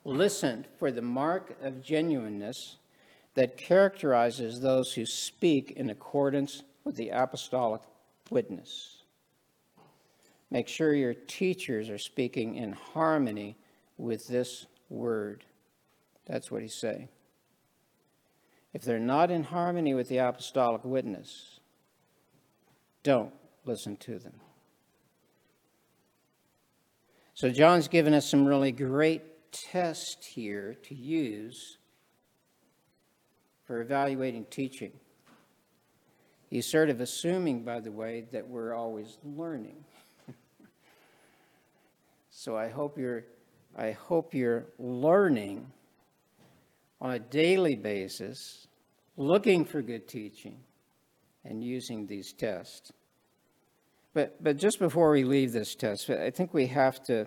Listen 0.05 0.67
for 0.77 0.91
the 0.91 1.01
mark 1.01 1.55
of 1.63 1.81
genuineness 1.81 2.77
that 3.33 3.57
characterizes 3.57 4.61
those 4.61 4.93
who 4.93 5.07
speak 5.07 5.71
in 5.71 5.89
accordance 5.89 6.61
with 6.83 6.95
the 6.95 7.09
apostolic 7.09 7.81
witness. 8.33 9.03
Make 10.51 10.67
sure 10.67 10.93
your 10.93 11.13
teachers 11.13 11.89
are 11.89 11.97
speaking 11.97 12.55
in 12.55 12.73
harmony 12.73 13.57
with 13.97 14.27
this 14.27 14.65
word. 14.89 15.45
That's 16.25 16.51
what 16.51 16.61
he's 16.61 16.75
saying. 16.75 17.09
If 18.73 18.81
they're 18.81 18.99
not 18.99 19.31
in 19.31 19.43
harmony 19.43 19.93
with 19.93 20.09
the 20.09 20.17
apostolic 20.17 20.83
witness, 20.83 21.59
don't 23.03 23.33
listen 23.65 23.97
to 23.97 24.19
them. 24.19 24.33
So, 27.35 27.49
John's 27.49 27.87
given 27.87 28.13
us 28.13 28.29
some 28.29 28.45
really 28.45 28.71
great 28.71 29.51
tests 29.51 30.25
here 30.25 30.75
to 30.83 30.95
use 30.95 31.77
for 33.65 33.81
evaluating 33.81 34.45
teaching. 34.49 34.91
He's 36.53 36.67
sort 36.67 36.91
of 36.91 37.01
assuming, 37.01 37.63
by 37.63 37.79
the 37.79 37.91
way, 37.91 38.25
that 38.31 38.47
we're 38.47 38.75
always 38.75 39.17
learning. 39.23 39.83
so 42.29 42.55
I 42.55 42.69
hope 42.69 42.95
you're, 42.95 43.23
I 43.75 43.93
hope 43.93 44.35
you're 44.35 44.67
learning 44.77 45.65
on 47.01 47.09
a 47.09 47.17
daily 47.17 47.75
basis, 47.75 48.67
looking 49.17 49.65
for 49.65 49.81
good 49.81 50.07
teaching, 50.07 50.59
and 51.43 51.63
using 51.63 52.05
these 52.05 52.31
tests. 52.33 52.93
But, 54.13 54.35
but 54.43 54.57
just 54.57 54.77
before 54.77 55.09
we 55.09 55.23
leave 55.23 55.53
this 55.53 55.73
test, 55.73 56.07
I 56.11 56.29
think 56.29 56.53
we 56.53 56.67
have 56.67 57.03
to 57.05 57.25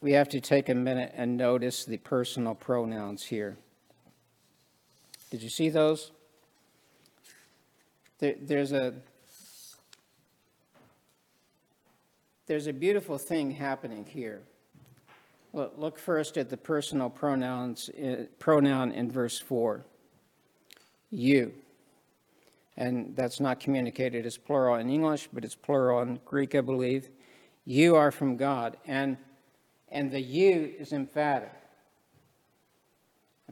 we 0.00 0.12
have 0.12 0.28
to 0.28 0.40
take 0.40 0.68
a 0.68 0.74
minute 0.76 1.12
and 1.16 1.36
notice 1.36 1.84
the 1.84 1.96
personal 1.96 2.54
pronouns 2.54 3.24
here. 3.24 3.56
Did 5.32 5.42
you 5.42 5.48
see 5.48 5.68
those? 5.68 6.12
There, 8.18 8.34
there's 8.40 8.72
a 8.72 8.94
there's 12.46 12.66
a 12.66 12.72
beautiful 12.72 13.18
thing 13.18 13.50
happening 13.50 14.04
here. 14.04 14.42
Look, 15.52 15.98
first 15.98 16.36
at 16.36 16.50
the 16.50 16.56
personal 16.56 17.08
pronouns 17.10 17.88
uh, 17.90 18.24
pronoun 18.38 18.92
in 18.92 19.10
verse 19.10 19.38
four. 19.38 19.84
You 21.10 21.52
and 22.76 23.14
that's 23.14 23.40
not 23.40 23.60
communicated 23.60 24.26
as 24.26 24.36
plural 24.36 24.76
in 24.76 24.90
English, 24.90 25.28
but 25.32 25.44
it's 25.44 25.54
plural 25.54 26.02
in 26.02 26.18
Greek, 26.24 26.54
I 26.54 26.60
believe. 26.60 27.08
You 27.64 27.96
are 27.96 28.10
from 28.10 28.36
God, 28.36 28.76
and 28.86 29.16
and 29.90 30.10
the 30.10 30.20
you 30.20 30.74
is 30.78 30.92
emphatic. 30.92 31.52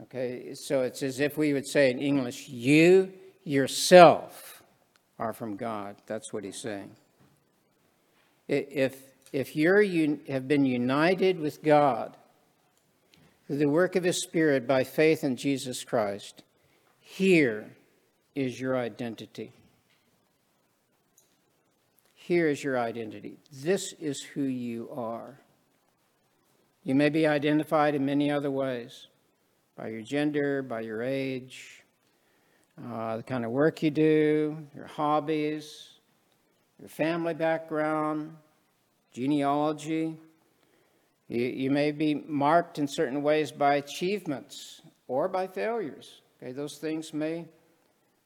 Okay, 0.03 0.53
so 0.55 0.81
it's 0.81 1.03
as 1.03 1.19
if 1.19 1.37
we 1.37 1.53
would 1.53 1.67
say 1.67 1.89
in 1.89 1.99
English, 1.99 2.49
you 2.49 3.13
yourself 3.43 4.52
are 5.19 5.33
from 5.33 5.55
God. 5.55 5.95
That's 6.05 6.33
what 6.33 6.43
he's 6.43 6.61
saying. 6.61 6.95
If 8.47 8.95
if 9.33 9.55
you 9.55 10.19
have 10.27 10.47
been 10.47 10.65
united 10.65 11.39
with 11.39 11.63
God 11.63 12.15
through 13.47 13.57
the 13.57 13.69
work 13.69 13.95
of 13.95 14.03
His 14.03 14.21
Spirit 14.21 14.67
by 14.67 14.83
faith 14.83 15.23
in 15.23 15.35
Jesus 15.35 15.83
Christ, 15.83 16.43
here 16.99 17.75
is 18.35 18.61
your 18.61 18.77
identity. 18.77 19.51
Here 22.13 22.47
is 22.47 22.63
your 22.63 22.79
identity. 22.79 23.37
This 23.51 23.93
is 23.99 24.21
who 24.21 24.43
you 24.43 24.89
are. 24.95 25.39
You 26.83 26.95
may 26.95 27.09
be 27.09 27.25
identified 27.25 27.95
in 27.95 28.05
many 28.05 28.29
other 28.29 28.51
ways 28.51 29.07
by 29.75 29.87
your 29.87 30.01
gender, 30.01 30.61
by 30.61 30.81
your 30.81 31.01
age, 31.01 31.82
uh, 32.81 33.17
the 33.17 33.23
kind 33.23 33.45
of 33.45 33.51
work 33.51 33.83
you 33.83 33.91
do, 33.91 34.57
your 34.75 34.87
hobbies, 34.87 35.89
your 36.79 36.89
family 36.89 37.33
background, 37.33 38.35
genealogy. 39.11 40.17
You, 41.27 41.41
you 41.45 41.71
may 41.71 41.91
be 41.91 42.15
marked 42.15 42.79
in 42.79 42.87
certain 42.87 43.21
ways 43.21 43.51
by 43.51 43.75
achievements 43.75 44.81
or 45.07 45.27
by 45.27 45.47
failures. 45.47 46.21
Okay, 46.41 46.51
those 46.51 46.77
things 46.77 47.13
may 47.13 47.45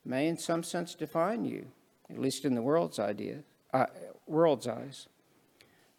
may 0.06 0.28
in 0.28 0.38
some 0.38 0.64
sense 0.64 0.96
define 0.96 1.44
you, 1.44 1.68
at 2.10 2.18
least 2.18 2.46
in 2.46 2.56
the 2.56 2.62
world's 2.62 2.98
idea, 2.98 3.40
uh, 3.74 3.88
world's 4.26 4.66
eyes. 4.66 5.08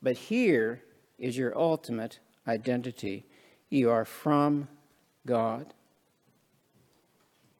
But 0.03 0.17
here 0.17 0.83
is 1.19 1.37
your 1.37 1.57
ultimate 1.59 2.19
identity. 2.47 3.27
You 3.69 3.91
are 3.91 4.07
from 4.07 4.69
God. 5.27 5.75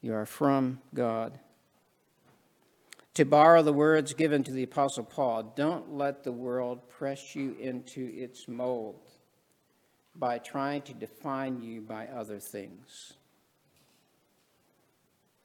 You 0.01 0.15
are 0.15 0.27
from 0.27 0.81
God. 0.95 1.39
To 3.15 3.25
borrow 3.25 3.63
the 3.63 3.73
words 3.73 4.15
given 4.15 4.45
to 4.45 4.53
the 4.53 4.63
Apostle 4.63 5.03
Paul, 5.03 5.53
don't 5.57 5.95
let 5.95 6.23
the 6.23 6.33
world 6.33 6.89
press 6.89 7.35
you 7.35 7.57
into 7.59 8.13
its 8.15 8.47
mold 8.47 9.01
by 10.15 10.39
trying 10.39 10.83
to 10.83 10.95
define 10.95 11.61
you 11.61 11.81
by 11.81 12.07
other 12.07 12.39
things. 12.39 13.15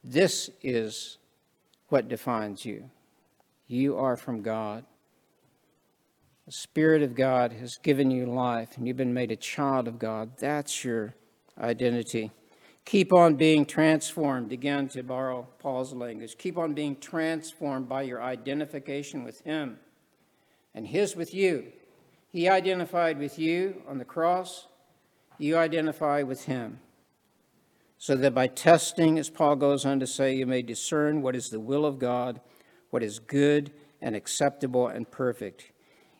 This 0.04 0.50
is 0.62 1.18
what 1.88 2.08
defines 2.08 2.64
you. 2.64 2.90
You 3.66 3.96
are 3.96 4.16
from 4.16 4.42
God. 4.42 4.84
The 6.46 6.52
Spirit 6.52 7.02
of 7.02 7.14
God 7.14 7.52
has 7.54 7.78
given 7.78 8.10
you 8.10 8.26
life, 8.26 8.76
and 8.76 8.86
you've 8.86 8.98
been 8.98 9.14
made 9.14 9.32
a 9.32 9.36
child 9.36 9.88
of 9.88 9.98
God. 9.98 10.36
That's 10.36 10.84
your 10.84 11.14
identity. 11.58 12.30
Keep 12.84 13.12
on 13.12 13.36
being 13.36 13.64
transformed, 13.64 14.52
again, 14.52 14.88
to 14.88 15.02
borrow 15.02 15.48
Paul's 15.58 15.94
language. 15.94 16.36
Keep 16.36 16.58
on 16.58 16.74
being 16.74 16.96
transformed 16.96 17.88
by 17.88 18.02
your 18.02 18.22
identification 18.22 19.24
with 19.24 19.40
Him. 19.40 19.78
and 20.74 20.86
his 20.86 21.14
with 21.14 21.32
you. 21.32 21.72
He 22.30 22.48
identified 22.48 23.18
with 23.18 23.38
you 23.38 23.82
on 23.88 23.98
the 23.98 24.04
cross, 24.04 24.66
you 25.38 25.56
identify 25.56 26.22
with 26.22 26.46
him. 26.46 26.80
So 27.96 28.16
that 28.16 28.34
by 28.34 28.48
testing, 28.48 29.18
as 29.18 29.30
Paul 29.30 29.56
goes 29.56 29.86
on 29.86 30.00
to 30.00 30.06
say, 30.06 30.34
you 30.34 30.46
may 30.46 30.62
discern 30.62 31.22
what 31.22 31.36
is 31.36 31.48
the 31.48 31.60
will 31.60 31.86
of 31.86 31.98
God, 31.98 32.40
what 32.90 33.02
is 33.02 33.18
good 33.18 33.72
and 34.02 34.14
acceptable 34.14 34.88
and 34.88 35.10
perfect. 35.10 35.70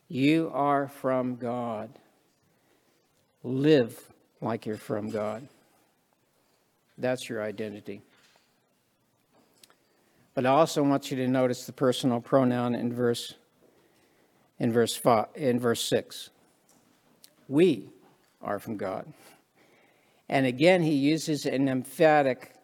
You 0.08 0.50
are 0.54 0.88
from 0.88 1.36
God. 1.36 1.98
Live 3.42 4.12
like 4.40 4.66
you're 4.66 4.76
from 4.76 5.10
God. 5.10 5.48
That's 6.98 7.28
your 7.28 7.42
identity. 7.42 8.02
But 10.34 10.46
I 10.46 10.50
also 10.50 10.82
want 10.82 11.10
you 11.10 11.16
to 11.18 11.28
notice 11.28 11.66
the 11.66 11.72
personal 11.72 12.20
pronoun 12.20 12.74
in 12.74 12.92
verse 12.92 13.34
in 14.58 14.72
verse 14.72 14.94
five, 14.94 15.26
in 15.34 15.58
verse 15.58 15.82
6. 15.82 16.30
We 17.48 17.88
are 18.40 18.58
from 18.58 18.76
God. 18.76 19.12
And 20.28 20.46
again 20.46 20.82
he 20.82 20.94
uses 20.94 21.44
an 21.46 21.68
emphatic 21.68 22.54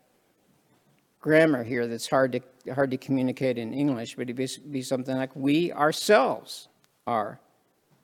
grammar 1.20 1.62
here 1.62 1.86
that's 1.86 2.08
hard 2.08 2.32
to 2.32 2.72
hard 2.72 2.90
to 2.90 2.96
communicate 2.96 3.58
in 3.58 3.72
English, 3.72 4.16
but 4.16 4.30
it 4.30 4.34
be, 4.34 4.48
be 4.70 4.82
something 4.82 5.16
like 5.16 5.34
we 5.34 5.72
ourselves 5.72 6.68
are 7.06 7.40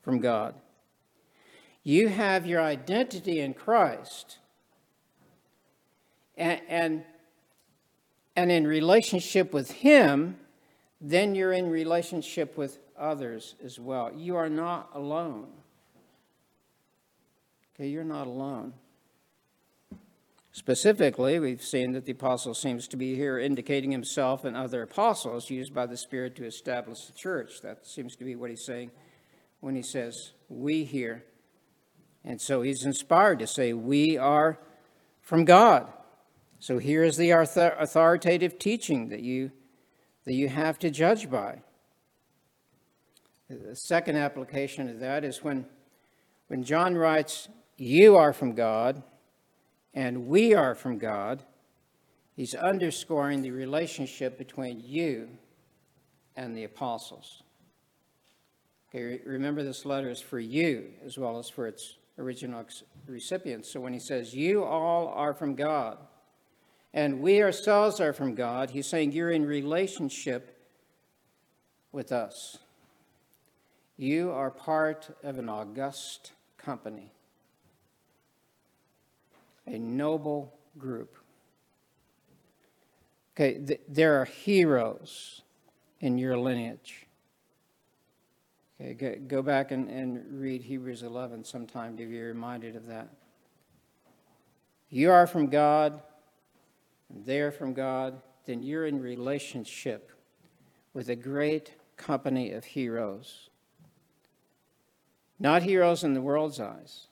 from 0.01 0.19
God. 0.19 0.55
You 1.83 2.09
have 2.09 2.45
your 2.45 2.61
identity 2.61 3.39
in 3.39 3.53
Christ. 3.53 4.39
And, 6.37 6.61
and, 6.69 7.03
and 8.35 8.51
in 8.51 8.67
relationship 8.67 9.51
with 9.53 9.71
Him, 9.71 10.37
then 11.01 11.35
you're 11.35 11.53
in 11.53 11.69
relationship 11.69 12.57
with 12.57 12.79
others 12.97 13.55
as 13.63 13.79
well. 13.79 14.11
You 14.13 14.35
are 14.35 14.49
not 14.49 14.89
alone. 14.93 15.47
Okay, 17.75 17.89
you're 17.89 18.03
not 18.03 18.27
alone. 18.27 18.73
Specifically, 20.51 21.37
we've 21.37 21.61
seen 21.61 21.91
that 21.91 22.05
the 22.05 22.13
apostle 22.13 22.55
seems 22.55 22.87
to 22.87 22.97
be 22.97 23.15
here 23.15 23.37
indicating 23.37 23.91
himself 23.91 24.43
and 24.43 24.57
other 24.57 24.81
apostles 24.81 25.51
used 25.51 25.71
by 25.71 25.85
the 25.85 25.95
Spirit 25.95 26.35
to 26.37 26.45
establish 26.45 27.05
the 27.05 27.13
church. 27.13 27.61
That 27.61 27.85
seems 27.85 28.15
to 28.15 28.25
be 28.25 28.35
what 28.35 28.49
he's 28.49 28.65
saying 28.65 28.89
when 29.59 29.75
he 29.75 29.83
says, 29.83 30.31
We 30.49 30.83
here. 30.83 31.23
And 32.25 32.41
so 32.41 32.63
he's 32.63 32.85
inspired 32.85 33.37
to 33.37 33.45
say, 33.45 33.73
We 33.73 34.17
are 34.17 34.57
from 35.21 35.45
God. 35.45 35.93
So 36.59 36.79
here 36.79 37.03
is 37.03 37.17
the 37.17 37.31
authoritative 37.31 38.57
teaching 38.57 39.09
that 39.09 39.21
you, 39.21 39.51
that 40.25 40.33
you 40.33 40.49
have 40.49 40.79
to 40.79 40.89
judge 40.89 41.29
by. 41.29 41.61
The 43.49 43.75
second 43.75 44.17
application 44.17 44.89
of 44.89 44.99
that 44.99 45.23
is 45.23 45.43
when, 45.43 45.65
when 46.47 46.63
John 46.63 46.95
writes, 46.95 47.47
You 47.77 48.15
are 48.17 48.33
from 48.33 48.53
God, 48.55 49.03
and 49.93 50.27
we 50.27 50.53
are 50.53 50.75
from 50.75 50.97
God, 50.97 51.43
he's 52.35 52.55
underscoring 52.55 53.41
the 53.41 53.51
relationship 53.51 54.37
between 54.37 54.81
you 54.83 55.29
and 56.35 56.55
the 56.55 56.65
apostles. 56.65 57.43
Okay, 58.89 59.21
remember 59.25 59.63
this 59.63 59.85
letter 59.85 60.09
is 60.09 60.21
for 60.21 60.39
you 60.39 60.91
as 61.05 61.17
well 61.17 61.39
as 61.39 61.49
for 61.49 61.67
its 61.67 61.97
original 62.17 62.65
recipients. 63.05 63.71
So 63.71 63.79
when 63.79 63.93
he 63.93 63.99
says, 63.99 64.33
You 64.33 64.63
all 64.63 65.07
are 65.09 65.33
from 65.33 65.55
God, 65.55 65.97
and 66.93 67.21
we 67.21 67.41
ourselves 67.41 67.99
are 67.99 68.13
from 68.13 68.35
God, 68.35 68.71
he's 68.71 68.87
saying 68.87 69.11
you're 69.11 69.31
in 69.31 69.45
relationship 69.45 70.57
with 71.91 72.11
us. 72.11 72.57
You 73.97 74.31
are 74.31 74.51
part 74.51 75.09
of 75.23 75.39
an 75.39 75.49
august 75.49 76.33
company, 76.57 77.11
a 79.65 79.77
noble 79.77 80.53
group. 80.77 81.17
Okay, 83.35 83.59
th- 83.59 83.81
there 83.87 84.21
are 84.21 84.25
heroes 84.25 85.41
in 85.99 86.17
your 86.17 86.37
lineage. 86.37 87.07
Okay, 88.79 88.93
go, 88.93 89.15
go 89.27 89.41
back 89.41 89.71
and, 89.71 89.89
and 89.89 90.39
read 90.39 90.61
Hebrews 90.61 91.01
11 91.01 91.43
sometime 91.43 91.97
to 91.97 92.05
be 92.05 92.19
reminded 92.19 92.75
of 92.75 92.87
that. 92.87 93.09
You 94.89 95.11
are 95.11 95.25
from 95.25 95.47
God, 95.47 96.01
and 97.13 97.25
they 97.25 97.39
are 97.39 97.51
from 97.51 97.73
God, 97.73 98.21
then 98.45 98.63
you're 98.63 98.85
in 98.85 99.01
relationship 99.01 100.11
with 100.93 101.09
a 101.09 101.15
great 101.15 101.73
company 101.95 102.51
of 102.51 102.65
heroes. 102.65 103.49
Not 105.39 105.63
heroes 105.63 106.03
in 106.03 106.13
the 106.13 106.21
world's 106.21 106.59
eyes. 106.59 107.07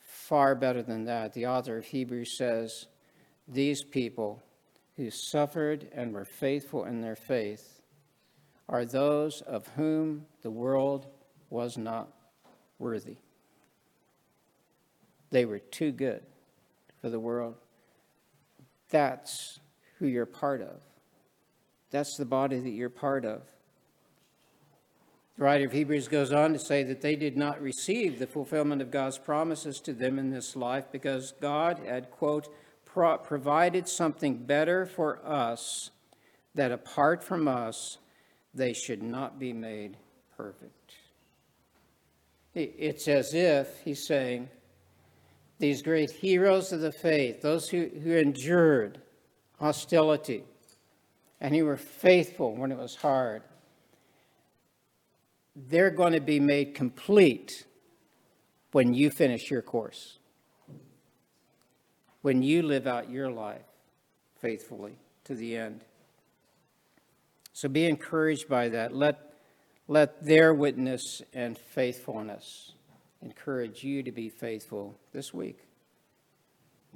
Far 0.00 0.54
better 0.54 0.82
than 0.82 1.04
that. 1.04 1.34
The 1.34 1.46
author 1.46 1.76
of 1.76 1.84
Hebrews 1.84 2.36
says, 2.36 2.86
These 3.46 3.82
people 3.82 4.42
who 4.96 5.10
suffered 5.10 5.88
and 5.92 6.14
were 6.14 6.24
faithful 6.24 6.84
in 6.84 7.00
their 7.00 7.16
faith 7.16 7.82
are 8.68 8.84
those 8.84 9.42
of 9.42 9.68
whom 9.68 10.24
the 10.42 10.50
world 10.50 11.06
was 11.50 11.76
not 11.76 12.08
worthy. 12.78 13.16
They 15.30 15.44
were 15.44 15.58
too 15.58 15.92
good 15.92 16.22
for 17.00 17.10
the 17.10 17.20
world. 17.20 17.56
That's 18.94 19.58
who 19.98 20.06
you're 20.06 20.24
part 20.24 20.62
of. 20.62 20.80
That's 21.90 22.16
the 22.16 22.24
body 22.24 22.60
that 22.60 22.70
you're 22.70 22.88
part 22.88 23.24
of. 23.24 23.42
The 25.36 25.42
writer 25.42 25.66
of 25.66 25.72
Hebrews 25.72 26.06
goes 26.06 26.32
on 26.32 26.52
to 26.52 26.60
say 26.60 26.84
that 26.84 27.00
they 27.00 27.16
did 27.16 27.36
not 27.36 27.60
receive 27.60 28.20
the 28.20 28.28
fulfillment 28.28 28.80
of 28.80 28.92
God's 28.92 29.18
promises 29.18 29.80
to 29.80 29.92
them 29.92 30.16
in 30.16 30.30
this 30.30 30.54
life 30.54 30.92
because 30.92 31.32
God 31.40 31.80
had, 31.84 32.12
quote, 32.12 32.46
pro- 32.84 33.18
provided 33.18 33.88
something 33.88 34.36
better 34.36 34.86
for 34.86 35.18
us 35.26 35.90
that 36.54 36.70
apart 36.70 37.24
from 37.24 37.48
us, 37.48 37.98
they 38.54 38.72
should 38.72 39.02
not 39.02 39.40
be 39.40 39.52
made 39.52 39.96
perfect. 40.36 40.94
It's 42.54 43.08
as 43.08 43.34
if 43.34 43.80
he's 43.84 44.06
saying, 44.06 44.50
these 45.64 45.80
great 45.80 46.10
heroes 46.10 46.72
of 46.72 46.80
the 46.80 46.92
faith, 46.92 47.40
those 47.40 47.70
who, 47.70 47.88
who 48.02 48.12
endured 48.12 49.00
hostility 49.58 50.44
and 51.40 51.54
who 51.54 51.64
were 51.64 51.78
faithful 51.78 52.54
when 52.54 52.70
it 52.70 52.76
was 52.76 52.96
hard, 52.96 53.42
they're 55.56 55.90
going 55.90 56.12
to 56.12 56.20
be 56.20 56.38
made 56.38 56.74
complete 56.74 57.64
when 58.72 58.92
you 58.92 59.08
finish 59.08 59.50
your 59.50 59.62
course, 59.62 60.18
when 62.20 62.42
you 62.42 62.60
live 62.62 62.86
out 62.86 63.08
your 63.08 63.30
life 63.30 63.64
faithfully 64.40 64.98
to 65.24 65.34
the 65.34 65.56
end. 65.56 65.82
So 67.54 67.70
be 67.70 67.86
encouraged 67.86 68.48
by 68.48 68.68
that. 68.68 68.94
Let, 68.94 69.32
let 69.88 70.26
their 70.26 70.52
witness 70.52 71.22
and 71.32 71.56
faithfulness 71.56 72.72
encourage 73.24 73.82
you 73.82 74.02
to 74.02 74.12
be 74.12 74.28
faithful 74.28 74.98
this 75.12 75.32
week. 75.32 75.58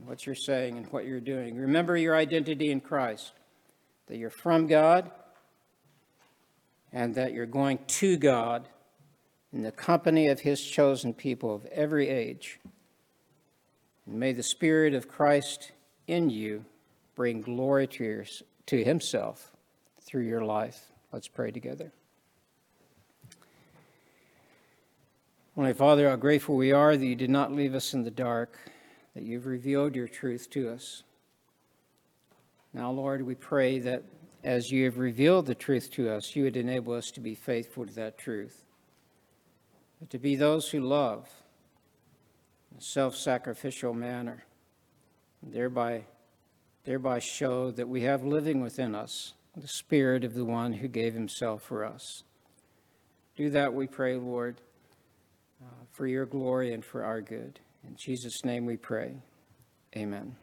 What 0.04 0.26
you're 0.26 0.34
saying 0.34 0.76
and 0.76 0.86
what 0.92 1.06
you're 1.06 1.20
doing. 1.20 1.56
Remember 1.56 1.96
your 1.96 2.14
identity 2.14 2.70
in 2.70 2.80
Christ 2.80 3.32
that 4.06 4.18
you're 4.18 4.30
from 4.30 4.66
God 4.66 5.10
and 6.92 7.14
that 7.16 7.32
you're 7.32 7.46
going 7.46 7.78
to 7.86 8.16
God 8.16 8.68
in 9.52 9.62
the 9.62 9.72
company 9.72 10.28
of 10.28 10.40
His 10.40 10.62
chosen 10.62 11.12
people 11.14 11.54
of 11.54 11.66
every 11.66 12.08
age. 12.08 12.60
And 14.06 14.20
may 14.20 14.32
the 14.32 14.42
Spirit 14.42 14.94
of 14.94 15.08
Christ 15.08 15.72
in 16.06 16.30
you 16.30 16.64
bring 17.14 17.40
glory 17.40 17.86
to, 17.88 18.04
your, 18.04 18.24
to 18.66 18.84
Himself 18.84 19.50
through 20.02 20.24
your 20.24 20.44
life. 20.44 20.92
Let's 21.10 21.28
pray 21.28 21.50
together. 21.50 21.92
Holy 25.58 25.72
Father, 25.72 26.08
how 26.08 26.14
grateful 26.14 26.54
we 26.54 26.70
are 26.70 26.96
that 26.96 27.04
you 27.04 27.16
did 27.16 27.30
not 27.30 27.50
leave 27.50 27.74
us 27.74 27.92
in 27.92 28.04
the 28.04 28.12
dark, 28.12 28.56
that 29.16 29.24
you've 29.24 29.46
revealed 29.46 29.96
your 29.96 30.06
truth 30.06 30.48
to 30.50 30.70
us. 30.70 31.02
Now, 32.72 32.92
Lord, 32.92 33.22
we 33.22 33.34
pray 33.34 33.80
that 33.80 34.04
as 34.44 34.70
you 34.70 34.84
have 34.84 34.98
revealed 34.98 35.46
the 35.46 35.56
truth 35.56 35.90
to 35.94 36.10
us, 36.10 36.36
you 36.36 36.44
would 36.44 36.56
enable 36.56 36.92
us 36.92 37.10
to 37.10 37.20
be 37.20 37.34
faithful 37.34 37.84
to 37.84 37.92
that 37.94 38.16
truth, 38.16 38.66
but 39.98 40.10
to 40.10 40.18
be 40.20 40.36
those 40.36 40.70
who 40.70 40.78
love 40.78 41.28
in 42.70 42.78
a 42.78 42.80
self 42.80 43.16
sacrificial 43.16 43.92
manner, 43.92 44.44
thereby, 45.42 46.04
thereby 46.84 47.18
show 47.18 47.72
that 47.72 47.88
we 47.88 48.02
have 48.02 48.22
living 48.22 48.60
within 48.60 48.94
us 48.94 49.34
the 49.56 49.66
Spirit 49.66 50.22
of 50.22 50.34
the 50.34 50.44
one 50.44 50.74
who 50.74 50.86
gave 50.86 51.14
himself 51.14 51.62
for 51.62 51.84
us. 51.84 52.22
Do 53.34 53.50
that, 53.50 53.74
we 53.74 53.88
pray, 53.88 54.14
Lord, 54.14 54.60
for 55.92 56.06
your 56.06 56.26
glory 56.26 56.72
and 56.72 56.84
for 56.84 57.04
our 57.04 57.20
good. 57.20 57.60
In 57.86 57.96
Jesus' 57.96 58.44
name 58.44 58.66
we 58.66 58.76
pray. 58.76 59.16
Amen. 59.96 60.36